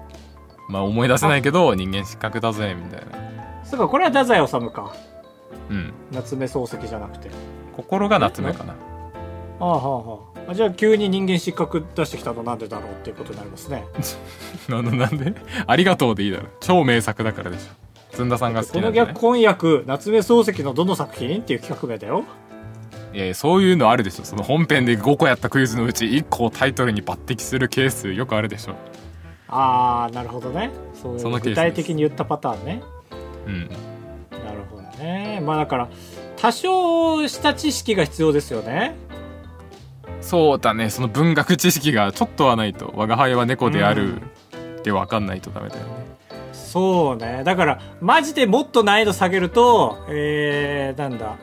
[0.67, 3.63] まあ思い出せないけど人間失格だぜみたいな。
[3.63, 4.93] そっかこれは太宰治か。
[5.69, 5.93] うん。
[6.11, 7.29] 夏目漱石じゃなくて。
[7.75, 8.73] 心が夏目かな。
[9.61, 13.85] ああはあはあじゃあ急に人間失格出してきたのなんでだろうっていうことになりますね。
[14.67, 15.33] なんで？
[15.67, 16.45] ありがとうでいいだろ。
[16.59, 19.13] 超名作だからでしょずんださんが好このきなんじゃない？
[19.13, 21.41] 逆婚約夏目漱石のどの作品？
[21.41, 22.23] っていう企画名だよ。
[23.13, 24.23] いやいやそういうのあるでしょ。
[24.23, 28.75] その本編で5個やったクイズのうち1個をタイトルに抜擢するケースよくあるでしょ。
[29.47, 30.69] ああなるほどね。
[30.93, 32.83] そういそのケースですう具体的に言ったパターンね。
[33.47, 33.69] うん。
[34.31, 35.41] なるほどね。
[35.43, 35.89] まあだから
[36.37, 38.95] 多少した知識が必要ですよね。
[40.21, 40.89] そうだね。
[40.89, 42.93] その文学知識がちょっとはないと。
[42.95, 45.91] 我が輩は猫であるって分かんないとダメだよね
[46.53, 47.43] そうね。
[47.43, 51.35] だからマジでもっと難易度下げるとえー、なんだ。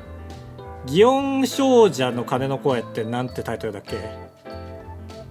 [0.86, 3.96] 祇園少女の鐘の声ってなんてタイトルだっけ？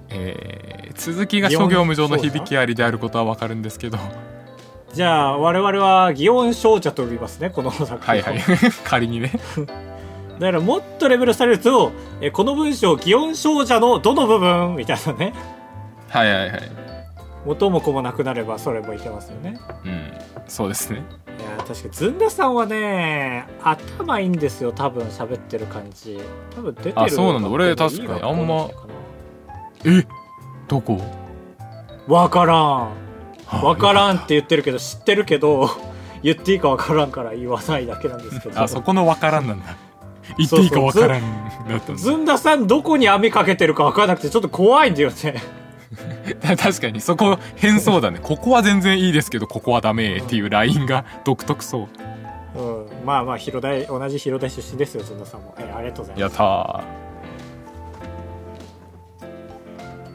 [0.09, 3.97] えー、続きが諸行無常の響きありであることは分かるんですけど。
[4.93, 7.95] じゃあ我々は祇園少女と呼びますねこの作品。
[7.97, 8.41] をはいはい。
[8.85, 9.31] 仮にね。
[10.39, 14.75] だからもっとレベルされるとえこの文章祇園少女のどの部分？
[14.75, 15.33] みたいなね。
[16.09, 16.61] はいはいはい
[17.45, 19.59] 元も子もなくなればそれもいけますよね。
[19.85, 20.11] うん。
[20.47, 21.03] そうですね。
[21.39, 26.19] いや確かにずんださんはね頭いいんですよ多分喋ってる感じ。
[26.55, 27.49] 多分出てるあそうなんだ。
[27.49, 28.69] 俺確かにあんま。
[29.85, 30.05] え？
[30.67, 30.99] どこ？
[32.07, 32.93] わからん。
[33.63, 35.69] わからんって言ってるけど知ってるけど
[36.23, 38.59] 言っていいかわからんから言わないだけなんですけど。
[38.61, 39.77] あそこの分からんなんだ。
[40.37, 41.21] 言っていいか分からん
[41.67, 45.15] だったんずんださんどこに網かけてるかわからなくてちょっと怖いんだよね。
[45.33, 45.39] だ
[46.57, 48.19] 確かにそこ変そうだね。
[48.21, 51.87] ここは全然いいですけどここはダメっていうラインが 独特そ
[52.55, 52.59] う。
[52.59, 53.05] うん。
[53.05, 55.55] まあまあ広大同じ広大出身ですよずんださんも。
[55.57, 56.21] えありがとうございます。
[56.21, 56.83] やったー。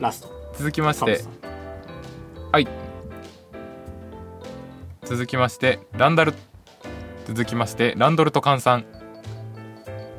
[0.00, 0.28] ラスト。
[0.54, 1.24] 続きまして。
[2.52, 2.68] はい。
[5.04, 6.34] 続きましてランダル
[7.26, 8.84] 続きましてランドルト換算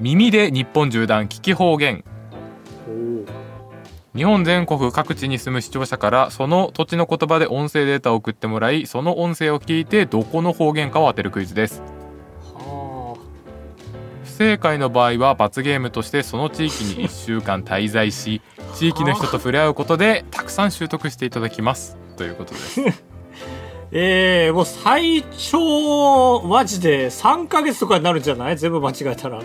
[0.01, 2.03] 耳で日本縦断聞き方言。
[2.88, 3.40] おー
[4.16, 11.82] 日本全国各地に住む視聴者からその土地の言葉で音声データを送ってもらいその音声を聞いてどこの方言かを当てるクイズです。
[12.53, 13.18] は
[14.26, 18.41] 不正解の場合は罰ゲームとしてその地域に1週間滞在し
[18.76, 22.82] 地域の人と触れ合うことでたくさん習得していただきますということです。
[22.82, 22.93] あ
[23.93, 28.57] えー、もう最長マジで3ヶ月とかになるんじゃない？
[28.57, 29.41] 全部間違えたら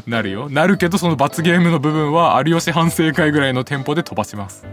[0.06, 0.48] なるよ。
[0.50, 4.66] なるけどその罰ゲームの部分は有吉反省会ぐらいのテンポで飛ばします。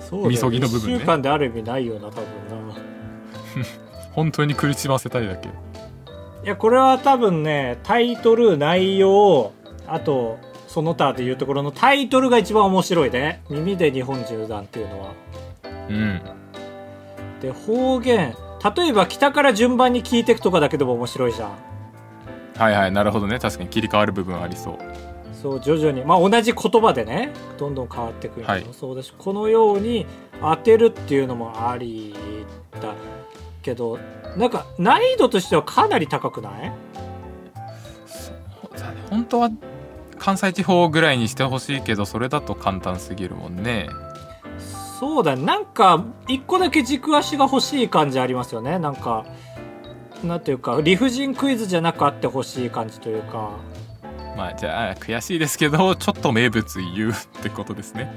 [0.00, 0.96] そうそぎの部分ね。
[0.96, 2.74] 1週間である意味ないよな多分な。
[4.12, 5.48] 本当に苦しませたいだけ。
[5.48, 5.52] い
[6.44, 9.52] やこれは多分ねタイトル内容
[9.88, 10.38] あと
[10.68, 13.42] その他でいうところのタイトルが一番面白いね。
[13.50, 15.08] 耳で日本縦断っていうのは。
[15.88, 16.20] うん。
[17.40, 18.34] で方言。
[18.76, 21.50] 例えば北から順番に聞いていくとかだけでも面白いじゃん
[22.56, 23.38] はいはいなるほどね。
[23.38, 24.78] 確かに切り替わる部分ありそう。
[25.42, 26.04] そう徐々に。
[26.04, 28.64] まあ同じ言葉でねどんどん変わっていくのはい。
[28.64, 30.06] もそうだし、このように
[30.40, 32.14] 当てるっていうのもあり
[32.80, 32.94] だ
[33.62, 33.98] けど
[34.36, 36.72] なんか難易度としてはかなり高くない？
[38.06, 38.32] そ
[38.74, 38.96] うだね。
[39.10, 39.50] 本当は
[40.18, 43.88] 関西地方ぐらいにしてほしいけどそれだと簡単すぎるもんね。
[44.98, 45.42] そうだね。
[45.44, 48.78] なんか一個だけ軸足が欲しい感じありますよね。
[48.78, 49.26] なんか
[50.24, 53.50] なんていうか理不尽クイズじゃなくあってほしい感じというか。
[54.36, 58.12] まあじゃあ悔しいですけど ちょっと名物言うってことですね。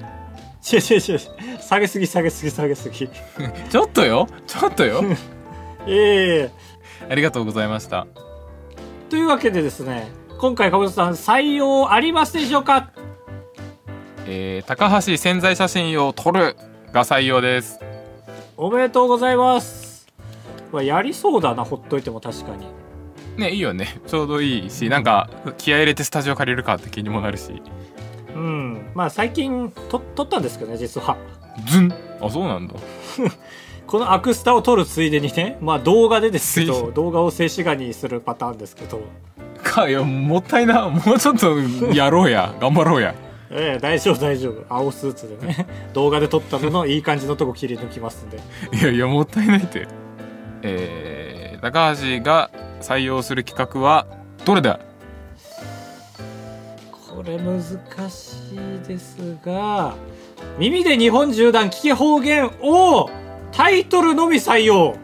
[0.71, 1.19] 違う違う違う
[1.61, 3.07] 下げすぎ下げすぎ下げすぎ。
[3.69, 4.27] ちょっとよ。
[4.45, 5.03] ちょっとよ。
[5.87, 6.51] ええ
[7.09, 8.07] ありがとうございました。
[9.09, 12.91] というわけでですね今回かぶとさん採用ありますでしょうか？
[14.27, 16.55] えー、高橋潜在写真を撮る
[16.93, 17.79] が採用です。
[18.57, 19.88] おめでとうございます
[20.71, 22.67] まあやりそうだなほっといても確かに。
[23.37, 23.99] ねいいよね。
[24.07, 27.61] ちょうどいいしなんか気合い入れてスタジオ借りるかって気にもなるし。
[28.35, 28.91] うん。
[28.93, 31.17] まあ最近と撮ったんですけどね実は。
[31.67, 31.93] ズン。
[32.21, 32.75] あそうなんだ。
[33.87, 39.01] このアクスタを撮るついでにねまあ動画でですけど動画を静止画にするパターンですけど。
[39.63, 40.89] かよもったいな。
[40.89, 41.57] もうちょっと
[41.93, 42.53] やろうや。
[42.59, 43.15] 頑張ろうや。
[43.51, 44.63] ええ大丈夫大丈夫。
[44.69, 45.67] 青スーツでね。
[45.93, 48.39] 動画で撮ったののいい感じのとこ切り抜きますんで。
[48.73, 49.87] いやいやもったいないって
[50.61, 52.51] えー、高橋が
[52.81, 54.05] 採用する企画は
[54.45, 54.79] どれだ？
[56.91, 57.61] これ難
[58.09, 59.93] しいですが
[60.57, 63.09] 耳で日本縦断聞き方言を
[63.51, 64.95] タイトルのみ採用。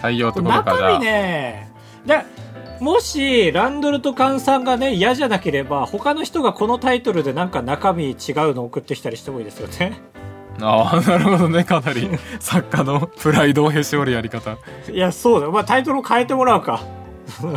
[0.00, 1.72] 採用ってことかじゃ中身あね。
[2.06, 2.22] で
[2.80, 8.16] もしランドルとカンさんがね嫌じゃなければ他の人がこのタイトルでなんか中身違う
[8.54, 10.00] の送ってきたりしてもいいですよね
[10.60, 12.08] ああなるほどねかなり。
[12.40, 14.56] 作家のプライドをへし折るやり方。
[14.90, 15.52] いやそうだよ。
[15.52, 16.80] まあタイトルを変えてもらうか。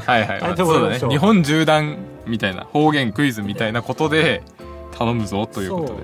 [0.06, 1.00] はいはい、まあそうだね。
[1.10, 1.98] 日本縦断
[2.28, 4.44] みたいな方言クイズみたいなことで
[4.98, 6.04] 頼むぞということで。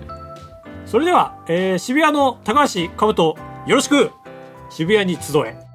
[0.86, 4.12] それでは、えー渋谷の高橋かぶとよろしく。
[4.70, 5.67] 渋谷に集え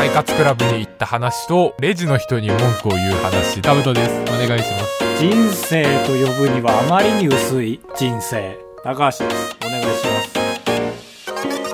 [0.00, 4.10] 快活クラブに行った話とレジの人に文句を言う話タブトです。
[4.22, 5.18] お願いします。
[5.18, 8.56] 人生と呼ぶにはあまりに薄い人生。
[8.82, 9.56] 高橋です。
[9.62, 10.32] お願いします。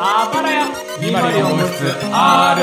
[0.00, 0.66] あばらや。
[0.98, 2.62] 204 R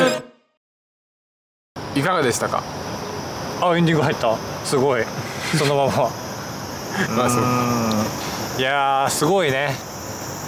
[1.95, 2.61] いかがでしたか？
[3.61, 4.36] あエンディング入った。
[4.66, 5.05] すごい。
[5.57, 5.93] そのまま。
[7.16, 7.43] まあそう
[8.59, 9.70] いやーすごいね。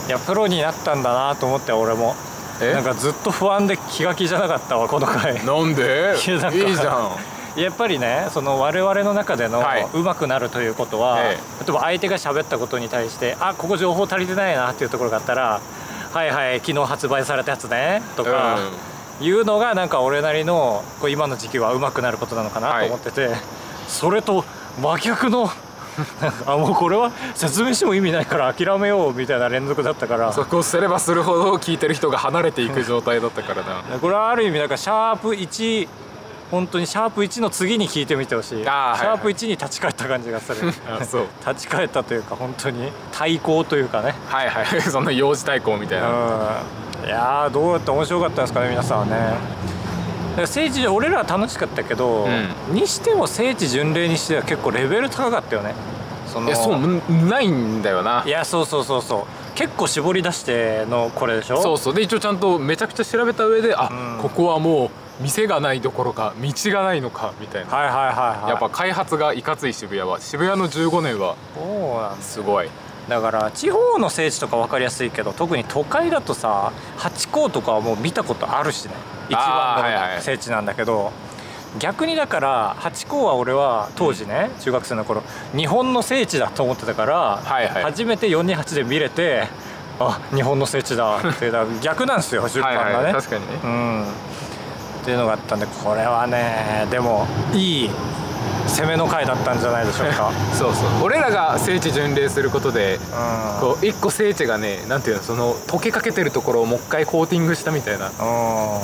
[0.09, 2.15] いやプロになったんだなと思って俺も。
[2.17, 5.45] えなんかずっと不安で気が気じゃなかったわこの回。
[5.45, 6.15] なんで？
[6.25, 6.93] いやいいじゃ
[7.57, 7.59] ん。
[7.59, 9.87] やっぱりねその我々の中でのはい。
[9.93, 11.37] 上手くなるということは、え例
[11.69, 15.61] えば相手が喋ったことに対してあここ情報足りてないなっていうところがあったら
[16.11, 18.57] はいはい昨日発売されたやつねとか、
[19.21, 23.29] いうのがなんか俺なりのこう今の時期は上手くなることなのかなと思ってて、
[23.87, 24.43] それと
[24.81, 25.49] 真逆の
[26.45, 30.33] あもうこれは説明しても意味ないから諦めようみたいな連続だったから。
[30.33, 33.99] そこをすればするほど聞いてる人が離れていく状態だったからな。
[33.99, 35.87] これはある意味なんかシャープ1
[36.51, 38.63] 本当にシャープ1の次に聞いてみてほしい。
[38.63, 40.71] シャープ1に立ち返った感じがする。
[40.89, 41.27] あ そう。
[41.47, 44.15] 立ち返ったというか本当に対抗というかね。
[44.27, 44.81] はいはい。
[44.81, 46.07] そんな幼児対抗みたいな。
[46.07, 47.05] うん。
[47.05, 49.37] いやーどうやって面白かったですかね皆さんはね
[50.41, 52.27] ら聖地俺らは楽しかったけど、
[52.69, 55.73] うにしても聖地巡礼にしては結構レベル高かったよね。
[56.27, 58.23] そのえそうむないんだよな。
[58.25, 59.23] いやそうそうそうそう。
[59.55, 61.61] 結構絞り出してのこれでしょ？
[61.61, 61.93] そうそう。
[61.93, 64.21] で一応ちゃんとめちゃくちゃ調べた上であ、うん。
[64.21, 64.89] ここはもう
[65.23, 68.07] 店がないどころか道がないのかみたいな、はいはいはい
[68.41, 68.49] はい。
[68.49, 70.19] やっぱ開発がいかつい渋谷は。
[70.19, 72.69] 渋谷の15年はそうなんですすごい
[73.09, 78.93] だから地方の聖地とか分かりやすいけど特に都会だとさハチ公とかはもう見たことあるしね。
[79.29, 81.11] 一番の聖地なんだけど、
[81.79, 85.23] 逆にだからハチ公は俺は当時ね中学生の頃
[85.55, 87.83] 日本の聖地だと思ってたから、はいはい。
[87.83, 89.47] 初めて428で見れて
[89.99, 91.17] あ日本の聖地だ。
[91.17, 93.59] ってだ逆なんですよ 順番がね、はいはい確かにね。
[93.63, 94.05] うん。
[95.01, 97.89] っていうのがあったんでこれはねでもいい
[98.67, 100.31] 攻めの回だったんじゃないでしょうか。
[100.53, 101.03] そうそう。
[101.03, 103.61] 俺らが聖地巡礼することでうん。
[103.61, 108.13] こう一個聖地がねなんていうのその溶けかけてるところをもう一回コーティングしたみたいなうん。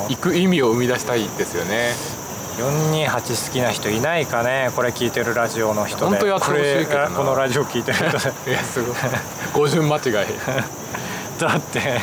[0.10, 1.96] 行く意味を生み出したいですよね。
[2.58, 6.06] 428好きな人いないかねこれ聞いてるラジオの人で。
[6.06, 7.08] 本当やってほしいけどな。
[7.10, 8.18] このラジオ聞いてる人。
[8.20, 8.96] で いやすごい。
[9.54, 10.14] 語順間違い。
[11.40, 12.02] だって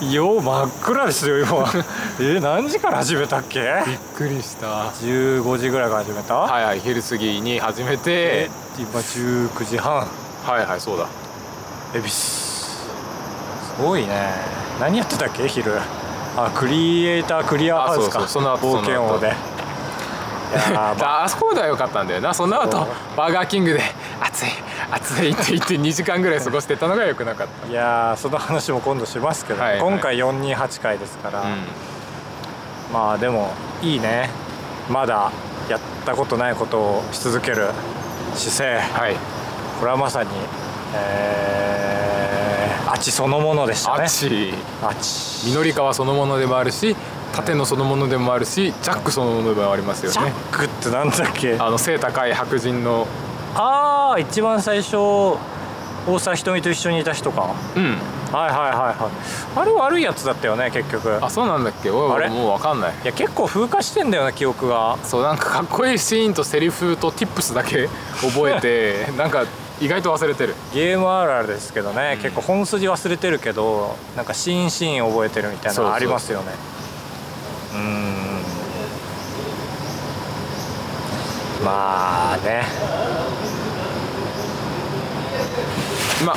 [0.00, 1.64] よう真っ暗ですよ今。
[2.20, 3.60] え何時から始めたっけ？
[3.86, 4.66] びっくりした。
[5.02, 8.02] 15時ぐらいから始めた、はいはい昼過ぎに始めて。
[8.06, 9.96] え今19時半。
[9.96, 10.06] は
[10.60, 11.06] いはいそうだ。
[11.94, 12.88] 恵比寿す
[13.82, 14.32] ごいね。
[14.80, 15.72] 何やってたっけ昼？
[16.36, 18.20] あクリエイタークリアハウスか。
[18.20, 18.78] あそうそうその後。
[18.78, 19.34] 冒険王で
[20.74, 20.96] あ。
[20.98, 22.34] ああそこまでは良かったんだよな。
[22.34, 22.86] その後
[23.16, 23.80] バーガーキングで
[24.20, 24.46] 暑い
[24.90, 27.68] 暑いって言って2時間ぐらい過ごしてたのが良くなかった。
[27.68, 29.80] いやーその話も今度しますけど、はいはい。
[29.80, 31.44] 今回428回ですから、う
[32.92, 34.30] まあでもいいね。
[34.88, 35.30] まだ
[35.68, 37.68] やったことないことをし続ける
[38.34, 38.76] 姿勢。
[38.76, 39.14] んはい。
[39.78, 40.30] これはまさに
[40.92, 44.02] えー、アチそのものでしたね。
[44.02, 46.96] あっちアチ緑川そのものでもあるし
[47.32, 51.56] 縦のそのものでもあるしジャックそのものでもありますよジャねックってなんだっけ？
[51.58, 53.06] あの背高い白人の。
[53.54, 57.54] ああ一番最初大沢ひとみと一緒にいた人か。
[57.76, 57.96] うん。
[58.32, 58.70] はいはいはい
[59.02, 59.58] はい。
[59.58, 61.18] あれ悪いやつだったよね結局。
[61.24, 61.90] あそうなんだっけ？
[61.90, 62.26] おいあれ？
[62.26, 62.94] 俺もう分かんない。
[63.02, 64.98] いや結構風化してんだよな記憶が。
[65.04, 67.88] そうなんかかっこいいシーンとセリフとティップスだけ
[68.22, 69.44] 覚えて なんか
[69.80, 70.54] 意外と忘れてる。
[70.74, 76.46] ゲームあるあるですけどね、結構本筋忘れてるけどなんかシーンシーン覚えてるみたいなのありますよね
[77.72, 78.42] うーん。
[81.64, 82.62] まあね。
[86.24, 86.36] まあ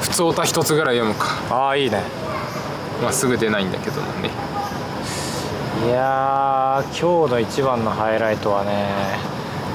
[0.00, 1.26] 普通歌一つぐらい読むか。
[1.50, 2.02] ああいいね。
[3.02, 4.30] まあすぐ出ないんだけどもね。
[5.86, 8.90] いやー今日の一番のハイライトはね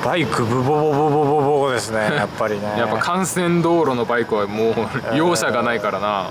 [0.04, 2.76] バイクブボボボボボボですね やっぱりね。
[2.78, 4.76] やっぱ幹線道路のバイクはもう
[5.16, 6.30] 容赦がないからな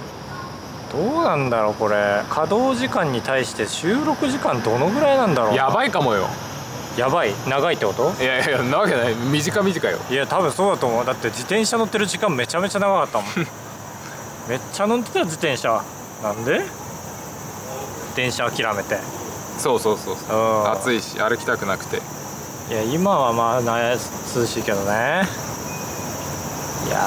[0.97, 2.23] どうなんだろうこれ。
[2.29, 5.55] 稼働時間に対して収録時間どのぐらいなんだろう。
[5.57, 6.29] やばいかもよ。
[6.97, 7.35] やばい？
[7.49, 8.13] 長いってこと？
[8.23, 9.15] いやいやなわけない。
[9.15, 9.99] 短短よ。
[10.09, 11.05] いや多分そうだと思う。
[11.05, 13.27] だって自転車乗ってる時間めちゃめちゃ長かったもん。
[14.49, 15.83] めっちゃ乗ってたよ自転車。
[16.23, 16.65] なんで？
[18.15, 19.01] 電車諦めて。
[19.59, 20.39] そうそうそうそう。
[20.39, 20.71] うん。
[20.71, 22.01] 暑いし歩きたくなくて。
[22.71, 23.99] いや今はまあな涼
[24.47, 25.27] しいけどね。
[26.87, 27.01] いやー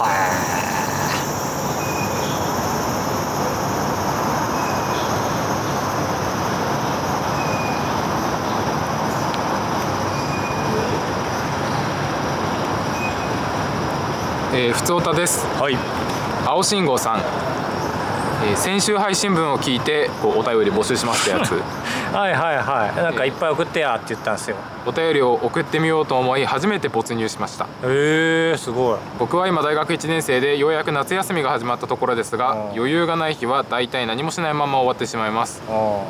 [0.00, 0.47] は
[14.60, 15.46] えー、ふつおたです。
[15.46, 15.76] いはい。
[16.44, 21.52] 青信号さん、えー先週配信分を聞いてこうお便り募集しますってやつ。
[22.12, 22.96] はいはいはい。
[23.02, 24.56] なんかいっぱい送ってやって言ったんですよ。
[24.84, 27.66] お便りを送ってみようと思い初めて没入しました。
[27.66, 27.68] へ
[28.54, 28.98] えすごい。
[29.20, 35.62] 僕は今大学1年生でようやく夏休みが始まったところですがうん余裕がない日は大体何もしないまま終わってしまいます。
[35.70, 36.00] あ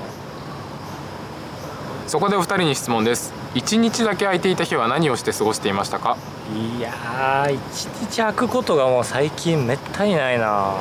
[2.07, 3.35] そこでお二人に質問です。
[3.55, 6.17] 1日だけ空いていた日は何をして過ごしていましたか？
[6.55, 10.75] いやー一日空くことがもう最近めったにないな。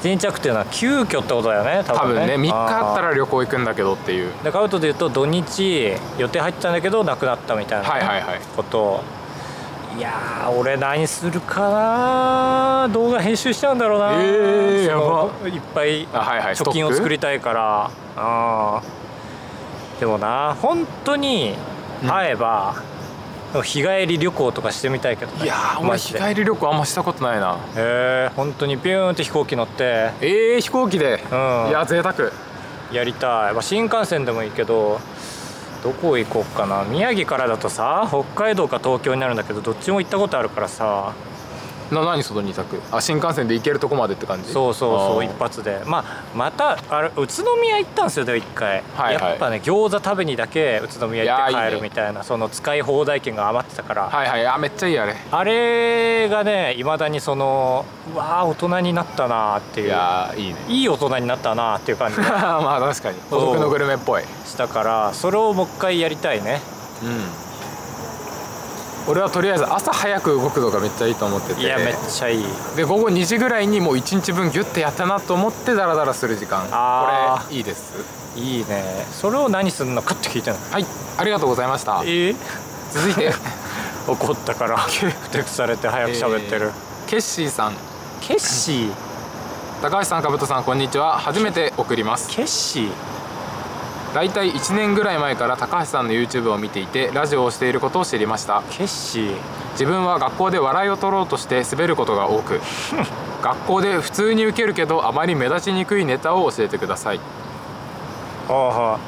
[0.00, 2.20] 一日空くっていうのは急遽ってことだよね多分ね。
[2.20, 4.32] 多分ね3日あったらら旅行行くんだけどっていう。
[4.44, 8.40] でカウトで言うと土日予定入ってたんだけどなくなったみたいなね、はいはいはい。
[8.56, 9.02] こと。
[9.96, 17.90] いやー俺何するかな動画編集しちゃうんだろうなえーやいっぱいあはいはい貯金を作りたいから。
[18.16, 20.00] あー。
[20.00, 21.54] でもな本当に
[22.06, 22.74] 会えば、
[23.62, 25.44] 日帰り旅行とかしてみたいけどね。
[25.44, 26.18] いやーお前マジで。
[26.18, 27.58] 日帰り旅行あんましたことないな。
[27.76, 30.10] へえ本当にビューンって飛行機乗って。
[30.20, 31.68] えー、飛行機で、うん。
[31.70, 32.14] いや贅沢。
[32.92, 35.00] やりたい、まあ、新幹線でもいいけど
[35.82, 36.84] どこ行こうかな。
[36.84, 41.12] 宮城からだとさ北海道か東京になるんだけどどっちも行ったことあるからさ
[41.90, 42.80] な何その2択？
[42.90, 44.50] あ新幹線で行けるとこまでって感じ？
[44.52, 45.82] そうそうそう一発で。
[45.86, 46.04] まあ
[46.34, 49.30] またあれ宇都宮行ったんですよでも一回、はいはい。
[49.30, 54.46] やっぱね餃子食べにだけ宇都宮行って帰るみたいなその使い放題券が余ってたから、はいはい。
[54.46, 55.14] あめっちゃいいあれ。
[55.30, 60.56] あれがねいまだにそのうわー大人になったなーっていいうやーいいね。
[60.68, 62.16] いい大人になったなーっていう感じ。
[62.16, 62.24] が
[62.62, 63.18] まあ確かに。
[63.30, 64.22] 孤独のグルメっぽい。
[64.46, 66.60] したからそれをもう一回やりたいね。
[67.02, 67.43] うん
[69.06, 71.60] 俺はとりあえず朝早く動くのがめっちゃいいと思ってて。
[71.60, 72.44] いやめっちゃいい。
[72.76, 76.62] で午後2時ぐらいにもう1日分ギュッてやったなと思ってダラダラする時間。
[76.68, 77.92] これいいです。
[78.36, 79.06] いいね。
[79.12, 80.60] それを何するのかって聞いてんの？
[80.70, 80.86] はい
[81.18, 82.02] ありがとうございました。
[82.06, 82.34] え
[82.92, 83.32] 続いて。
[84.08, 84.76] 怒ったから。
[84.78, 86.72] ふてくされて早く喋ってる、
[87.06, 87.74] ケッシーさん。
[88.20, 88.92] ケッシー？
[89.82, 91.18] 高橋さんかぶとさんこんにちは。
[91.18, 92.28] 初めて送ります。
[92.30, 93.13] ケッシー？
[94.14, 98.62] 大体1年ぐらい前から高橋さんの YouTube を見ていてラジオをしていることを知りました。
[98.70, 99.36] ケッシー
[99.72, 102.60] 自分は学校で笑いを取ろうとして滑ることが多く
[103.42, 107.20] 学校で普通に受けるけどあまり目立ちにくいネタを教えてください。
[108.48, 108.98] あ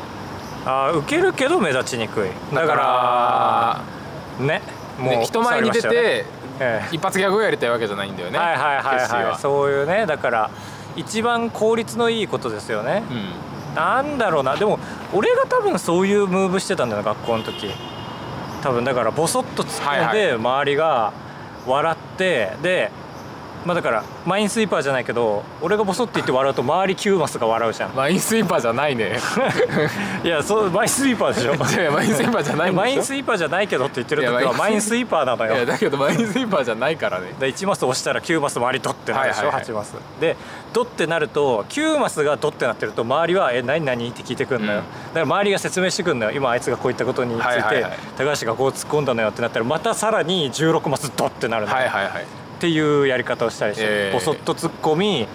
[0.67, 0.91] あ。
[0.91, 2.31] 受けるけど目立ちにくい。
[2.53, 4.61] だからね
[4.99, 6.27] もね人前に出て
[6.59, 8.39] え一発ギャグをやりたいわけじゃないんだよね。
[8.39, 9.39] えはいはいはいはい。
[9.39, 10.51] そういうねだから
[10.97, 13.46] 一番効率のいいことですよね、うん
[13.77, 14.57] なんだろうな。
[14.57, 14.79] でも
[15.13, 17.71] 俺が多分そういうムーブしてたんだよ学校の時。
[18.63, 20.33] 多分だからボソッと突っ込んで、はい。
[20.33, 21.13] 周りが
[21.67, 22.91] 笑ってで
[23.67, 27.95] まあだからマインスイーパーじゃないけど俺がボソッと言って笑うと周り9マスが笑うじゃん。
[27.97, 29.19] マインスイーパーじゃないね。
[30.23, 31.81] いやそうマインスイーパーでしょ。
[31.81, 32.83] いやマインスイーパーじゃないんでしょ。
[32.83, 35.25] マインスイーパーじゃないけどって言ってる時はマインスイーパー。
[35.25, 37.33] なのいやよだけどマインスイーパーじゃないからね。
[37.41, 39.65] で1マス押したら9マス周りドってなるでしょ、はいはいはい。
[39.65, 39.95] 8マス。
[40.21, 40.37] で
[40.73, 44.85] ドってなると9マスがドってなってると周りは「え何何?」って聞いてくんのよ、うん。
[44.85, 46.31] だから周りが説明してくんのよ。
[46.31, 47.93] 今あいつがこういったことについて、はいはいはい。
[48.17, 55.29] 高橋がこう突っ込んだのよってなったらまたさらに16マスドってなるのよ、はいはいはいっていうやり方をしたりして、えーボソッと突っ込み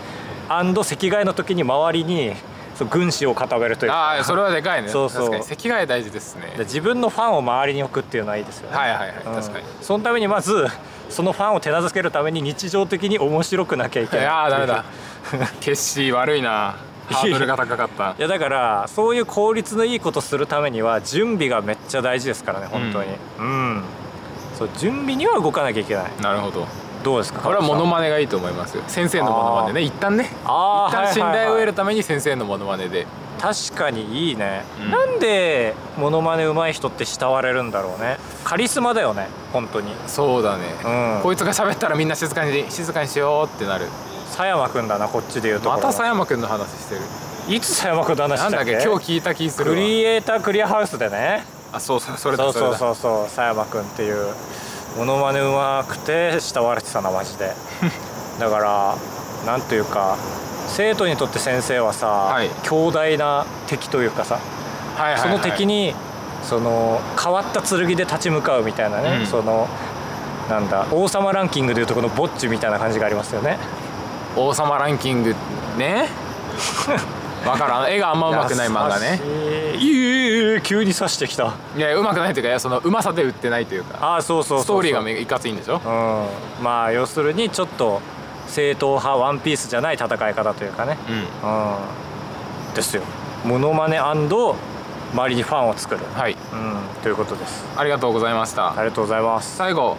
[0.49, 2.33] アンド席替えの時に周りに
[2.75, 3.95] そう軍師を固めるというか。
[3.95, 4.89] ああそれはでかいね。
[4.91, 5.21] そうそう。
[5.25, 5.43] 確かに。
[5.43, 6.53] 席替え大事ですね。
[6.57, 8.77] で自分のファンを周りに置くっていうのはいいですよね。
[8.77, 9.09] はいはいはい。
[9.25, 9.35] うん。
[9.35, 9.65] 確かに。
[9.81, 10.67] そのためにまず
[11.09, 14.25] そのファンを手なずけるために日常的に面白くなきゃいけない。
[14.25, 14.83] いやーダメだ。
[15.61, 16.75] 決死悪いな。
[17.09, 18.15] ハードルが高かった。
[18.17, 23.09] いやだからそういう効率のいいことするためには準備がめっちゃ大事ですからね本当に。
[23.39, 23.83] うん、
[24.57, 26.05] そう準備には動かなきゃいけない。
[26.21, 26.67] なるほど
[27.03, 27.41] どうですか？
[27.41, 28.77] これはモノママネがいいと思います。
[28.77, 29.81] よ先生のモノマネね。
[29.81, 30.29] 一旦ね。
[30.45, 33.05] あー一旦信頼を得るために先生のモノマネで。
[33.39, 34.91] 確かにいいね、うん。
[34.91, 38.17] なんでモノマネ上手い人って慕われるんだろうね。
[38.43, 39.93] カリスマだよね本当に。
[40.05, 40.63] そうだね。
[40.83, 41.23] うん。
[41.23, 43.87] こいつが喋ったらみんな静かに静かにしようってなる。
[44.27, 47.01] 佐山くんだなこっちで言うとまた佐山くんの話してる。
[47.49, 48.55] いつ佐山くんの話したっけ？
[48.55, 48.87] なんだっけ？
[48.87, 51.43] 今日聞いた気するクわリエイタークリアハウスでね。
[51.73, 54.33] あそうそうそれそうそうだそうそう佐山くんっていう
[54.97, 57.53] モノマネうまくて慕われてたなマジで。
[58.39, 58.95] だから
[59.45, 60.17] なんというか
[60.67, 62.49] 生徒にとって先生はさ、はい。
[62.63, 64.39] 強大な敵というかさ、
[64.95, 65.21] はいはいはい。
[65.21, 65.93] その敵に
[66.43, 69.27] その変わった剣で立ち向かうみたいなね、うん。
[69.27, 69.67] その
[70.49, 73.57] なんだ王様ランキングでいうとこのボッチみたいな感じがありますよね。
[74.35, 75.35] 王様ランキング
[75.77, 76.07] ね
[77.45, 77.91] わからん。
[77.91, 79.19] 絵があんま上手くない漫画ね。
[79.75, 79.77] い。
[79.77, 81.53] いいいい急に刺してきた。
[81.75, 84.63] いや上手くないというかいやそのうまさで売ってないというかああそうそうそうそう。
[84.63, 85.75] ストーリーがめいかついんでしょ？
[85.77, 85.79] う
[86.61, 86.63] ん。
[86.63, 88.01] まあ要するにちょっと
[88.47, 90.97] 正統派ワンピースじゃない戦い方というかね。
[91.09, 91.15] うん。
[91.15, 91.19] う
[92.71, 92.75] ん。
[92.75, 93.03] ですよ。
[93.43, 94.55] モノマネ周
[95.27, 96.01] りにファンを作る。
[96.13, 96.33] はい。
[96.53, 96.77] うん。
[97.01, 97.65] ということです。
[97.75, 98.71] ありがとうございました。
[98.71, 99.57] ありがとうございます。
[99.57, 99.97] 最後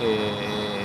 [0.00, 0.83] え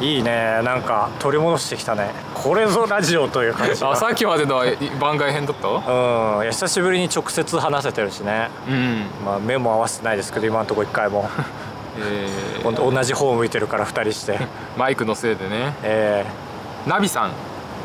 [0.00, 0.60] いいね。
[0.62, 2.10] なんか取り戻してきたね。
[2.34, 4.64] これぞラジオという感じー、あさっきまでのは
[5.00, 5.68] 番外編だった？
[5.68, 6.42] うん。
[6.42, 8.50] いや久しぶりに直接話せてるしね。
[8.68, 9.06] うん。
[9.24, 11.28] まあ目も合わせてないですけど今のところ一回も。
[11.98, 12.28] え
[12.62, 14.36] ほんと同じ方向いてるから二人して。
[14.38, 15.74] ー、 マイクのせいでね。
[15.82, 16.26] え
[16.86, 17.30] ナビさん。
[17.30, 17.32] ー、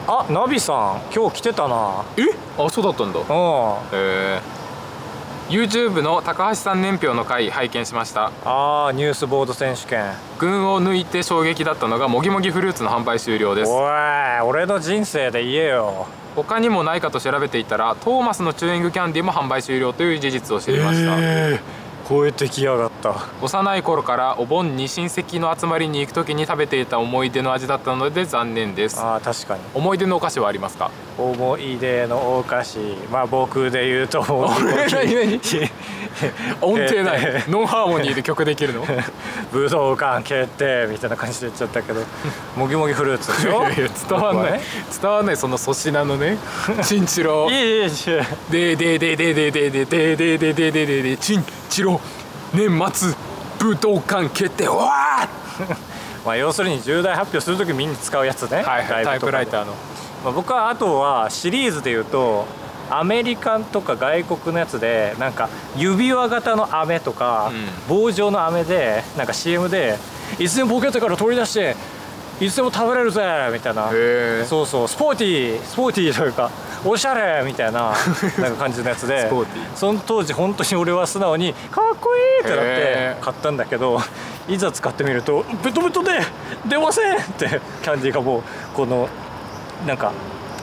[0.08, 2.04] あナビさん今日来てたな。
[2.18, 2.24] え？
[2.58, 3.20] あそうだったんだ。
[3.20, 3.24] う
[3.94, 4.61] えー
[5.52, 8.30] YouTube の高橋さん年表の回拝見しました。
[8.30, 10.06] んああニュースボード選手権。
[10.40, 13.70] 群を抜いて衝撃だったのがもぎもぎフルーツの販売終了です。
[13.70, 16.08] おい俺の人生で言えよ。
[16.38, 21.81] 他にもないかと調べていたらトーマスのチューイングキャンディも販売終了という事実を知りました、えー
[22.12, 23.16] 超えてきやがった。
[23.42, 29.00] 幼い頃からお盆に親戚の集まりに行く時に食べていた思い出の味だったので残念です。
[29.00, 29.62] ああ確かに。
[29.74, 30.92] 思い出のお菓子はありますか？
[31.18, 34.20] 思い出のお菓子まあ僕で言うと
[34.94, 35.40] 何 何？
[36.62, 38.86] 音程ない、えノンハーモニーで曲できるの？
[39.54, 42.02] 武道館決定みたいな感じで言っちゃったけど
[42.58, 43.64] もぎもぎフルーツでしょ？
[44.10, 44.62] 伝わんない、ね。
[45.02, 45.38] 伝わんない。
[45.38, 46.38] その粗品のね
[46.84, 47.50] チンチロ。
[47.50, 47.90] いいいいいい
[48.52, 52.01] でででででででででででででででチンチロ
[52.54, 53.16] 年末
[53.60, 54.68] 武道館決定。
[54.68, 55.76] わー！
[56.26, 58.64] まあ要するに重大発表する時みんな使うやつね。
[58.64, 59.74] はいはいタイプライターの。
[60.24, 62.46] まあ、僕はあとはシリーズで言うと
[62.92, 67.52] アメリカンとか外国のやつでなんか指輪型の飴とか、
[67.88, 69.98] 棒状の飴でなんか CM で
[70.38, 71.76] いつでもポケットから取り出して
[72.42, 73.22] いつでも食べれるぜ
[73.54, 73.90] みたいな。
[74.46, 74.88] そうそう。
[74.88, 76.50] スポーティースポーティーというか
[76.84, 77.94] おしゃれみたいな
[78.42, 79.30] なんか感じのやつで。
[79.76, 84.02] その当時本当に俺は素直にかっこいいってなって買ったんだけど
[84.48, 86.20] いざ使ってみるとベトベトで
[86.66, 88.42] 出ませんってキャンディーがもう
[88.76, 89.08] この
[89.86, 90.12] なんか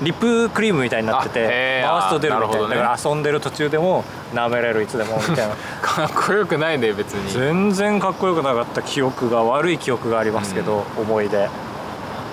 [0.03, 2.69] リップクリームみたいになってて回すと出るみたいな。
[2.69, 2.75] ね。
[2.77, 5.55] だから遊んでる途中でも舐めれるいつでもみたいな。
[5.83, 7.33] かっこよくないね別に。
[7.33, 11.49] 全然かっこよくなかった記憶が悪い記憶がありますけど、思い出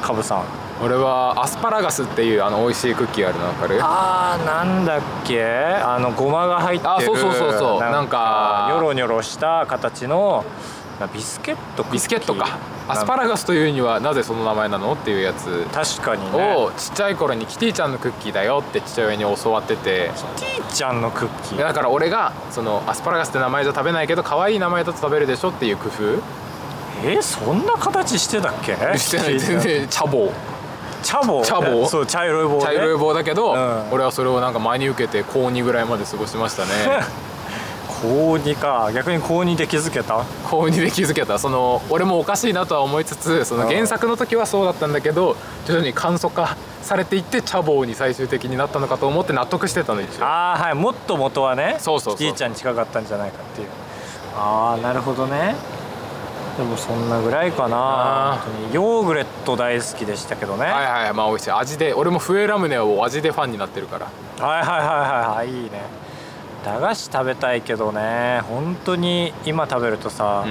[0.06, 0.44] カブさん。
[0.84, 3.80] 俺はアスパラガスっていうあの美味しいクッキーがあるの分かる？
[3.82, 5.44] あーなんだっけ？
[5.44, 6.92] あのごまが入ってる。
[6.92, 7.80] あそうそうそうそう。
[7.80, 10.46] なんかニョロニョロした形の
[11.00, 12.60] なビスケットビスケットか。
[12.88, 15.66] アスパラガスというにはなぜその名前なのっていうやつ。
[15.74, 16.56] 確かにね。
[16.56, 20.12] をちっちゃい頃にキティちゃんのクッキーだよって父親に教わってて。
[20.36, 21.58] キティちゃんのクッキー？
[21.58, 26.22] だから俺がそのアスパラガスって名前じゃ食べないけど可愛い名前だと食べるでしょっていう工夫
[27.14, 28.76] えそんな形してたっけ？
[28.98, 29.40] してない。
[29.40, 30.32] 全然茶棒
[31.04, 32.62] 茶棒茶棒そう茶色い棒ね。
[32.62, 33.92] 茶色い棒だけど、うん。
[33.92, 36.70] 俺はそれをなんか真に受けて高2ぐらいまで過ごしましたね。
[38.02, 38.92] 高2か。
[38.94, 40.24] 逆に高2で気づけた？
[40.50, 41.38] 高2で気づけた。
[41.40, 45.36] その俺もおかしいなとは思いつつその原作の時はそうだったんだけど
[45.66, 50.26] 徐々に簡素化されていって茶棒に最終的になったのかと思って納得してたの一応。
[50.26, 50.74] ああはい。
[50.76, 52.18] もっと元はねそうそうそう。
[52.18, 53.68] キティちゃんに近かったんじゃないかっていう。
[54.38, 55.56] ああなるほどね
[56.58, 58.42] でもそんなぐらいかな。
[58.72, 61.52] ヨーグレット大好きでしたけどね、はいはいまあ美味しい。
[61.52, 64.46] 味で俺も笛ラムネを味でファンになってるから。
[64.46, 65.38] はいはいはいはい。
[65.38, 65.82] はいいいね。
[66.64, 68.42] 駄菓子食べたいけどね。
[68.50, 70.50] 本当に今食べるとさ、う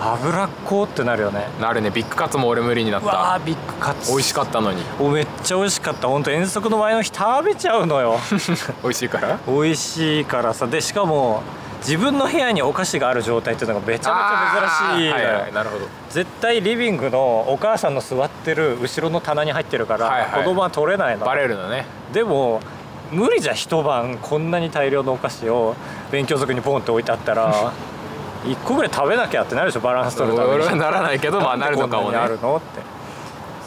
[0.00, 1.46] 脂っこってなるよね。
[1.58, 1.90] んなるね。
[1.90, 3.08] ビッグカツも俺無理になった。
[3.08, 4.10] ービッグカツ。
[4.12, 4.82] 美味しかったのに。
[5.00, 6.06] おめっちゃ美味しかった。
[6.08, 8.18] 本当遠足の前の日食べちゃうのよ。
[8.82, 9.38] 美味しいから？
[9.46, 10.66] 美味しいからさ。
[10.68, 11.42] でしかも
[11.82, 15.86] 自分の部屋にお菓子がある状態っていうのがめちゃめちゃ珍しいはいはいなるほど。
[16.10, 20.44] 絶対リビングのお母さんの座ってる後ろの棚に入ってるから、はいはい。
[20.44, 21.26] 子供は取れないの。
[21.26, 21.84] バレるのね。
[22.12, 22.60] でも
[23.10, 25.74] 無理じゃん一晩こんなに大量のお菓子を
[26.10, 27.52] 勉強机にポンって置いてあったら
[28.44, 30.54] 1個ぐらい食べなきゃってなるでしょバランス取るために。
[30.54, 32.18] 俺はならないけどまあなるのかもね。
[32.18, 32.80] あるのって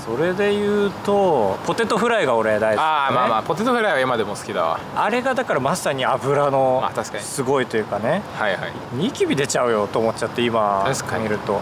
[0.05, 4.79] それで言うとポテトフライが俺大好き、ね、ああまあまあポテトフライは今でも好きだわ。
[4.95, 6.83] あれがだからまさに油の
[7.19, 8.21] すごいというかね。
[8.35, 8.73] はいはい。
[8.93, 10.85] ニキビ出ちゃうよと思っちゃって今
[11.19, 11.59] 見ると。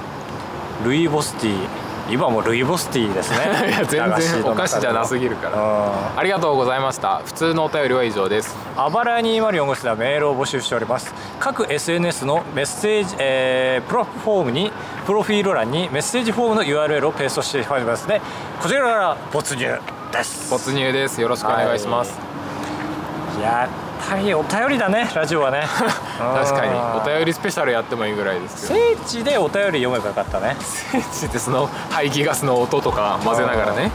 [0.84, 3.70] ルイボスティー今もうルイボスティーですね。
[3.70, 5.58] いや全然お菓子じゃなすぎるから。
[5.58, 6.20] うん。
[6.20, 7.22] ありがとうございました。
[7.26, 8.56] 普通のお便りは以上です。
[8.78, 11.14] あばらや204号室ではメールを募集しております。
[11.40, 14.72] 各 SNS のメッセージ、えープロフォームに
[15.06, 18.22] プロフィール欄にメッセージフォームの URL をペーストしておりますので
[18.62, 19.80] こちらから没入
[20.12, 20.52] です。
[20.52, 21.20] 没入です。
[21.20, 22.18] よろしくお願いします、
[23.42, 25.68] やっぱりお便りだねラジオはね。
[26.18, 30.56] 確かにおり便りスペシャルやってもいいぐらいですけど聖地でお便り読めばよかったね。
[30.60, 33.92] 聖地でその排気ガスの音とか混ぜながらね。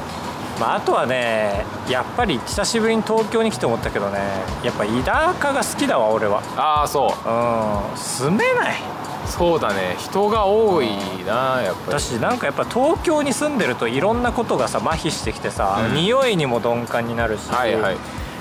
[0.59, 4.19] まあ、あとはねやっぱり久しぶりに東京に来て思ったけどね
[4.65, 6.43] やっぱ田舎が好きだわ俺は。
[6.57, 7.29] ああそう。
[7.29, 7.97] うん。
[7.97, 8.77] 住めない。
[9.27, 9.95] そうだね。
[9.99, 10.89] 人が多い
[11.27, 12.01] なやっぱり。
[12.01, 15.95] 私なんかやっぱ東京に住んでるといろんなことがさ麻痺してきてさ、うん。
[15.95, 17.97] 匂いにも鈍感になるし、はいはい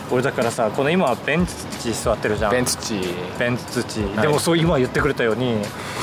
[0.10, 1.46] 俺だからさこの今ベン
[1.80, 2.52] チ座ってるじゃん。
[2.52, 3.02] ベンツチ。
[3.38, 4.22] ベンツ土、はい。
[4.22, 5.58] でもそう今言ってくれたように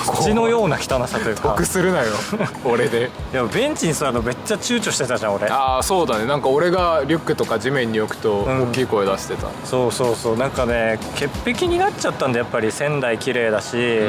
[0.05, 1.51] 土のような汚さというか。
[1.51, 2.13] 得するなよ。
[2.65, 3.11] 俺で。
[3.33, 5.49] でもベンチに座るのめっちゃ躊躇してたじゃん俺。
[5.49, 6.27] ああそうだね。
[6.27, 8.63] なんか俺がリュックとか地面に置くとん。
[8.65, 10.37] 大きい声出してた、そうそうそう。
[10.37, 12.71] なんかね潔癖になっちゃったんだやっぱり。
[12.73, 14.01] 仙台綺麗だし、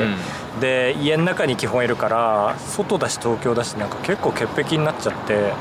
[0.59, 5.53] で家の中に基本いるから外だし東京だしなんか結構潔癖になっちゃって。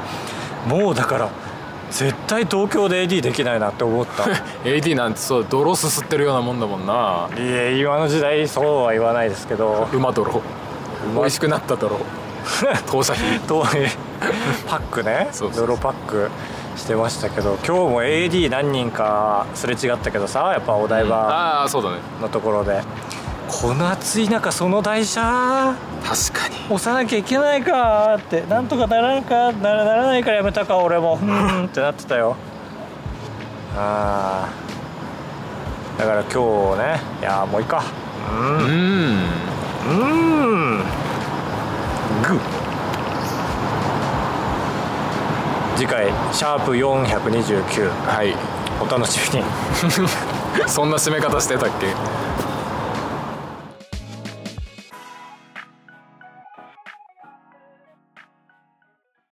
[0.67, 1.29] もうだから
[1.91, 4.25] 絶対東京で AD できないなって思った。
[4.65, 7.29] AD なんてそう泥すすってるようなもんだもんな。
[7.37, 9.89] いや今の時代そうは言わないですけど。
[9.93, 10.43] 馬泥。
[11.15, 11.99] 美味しくなった泥。
[12.91, 13.67] 投射費遠い
[14.69, 15.29] パックね。
[15.55, 16.31] 泥パック
[16.77, 21.99] してましたけど今日も AD 何人かすれ違ったけどさやっぱお台場ああそうだね。
[22.21, 22.83] のところで、
[23.49, 25.75] この暑い中その台車？
[26.05, 26.57] 確かに。
[26.75, 28.43] 押さなきゃいけないかって。
[28.43, 29.53] なんとかならんか？
[29.53, 30.79] ならならないからやめたか？
[30.79, 31.15] 俺も。
[31.15, 31.67] うーん。
[31.67, 32.37] ってなってたよ。
[33.77, 35.99] あー。
[36.01, 37.01] だから今日ね。
[37.21, 37.83] いやーもういいか。
[38.31, 39.17] ううん。
[39.17, 40.79] んうーん。
[42.23, 42.41] グー
[45.77, 48.35] 次回シャープ429はい。
[48.81, 49.45] お楽しみに。
[50.69, 51.87] そんな締め方してたっけ？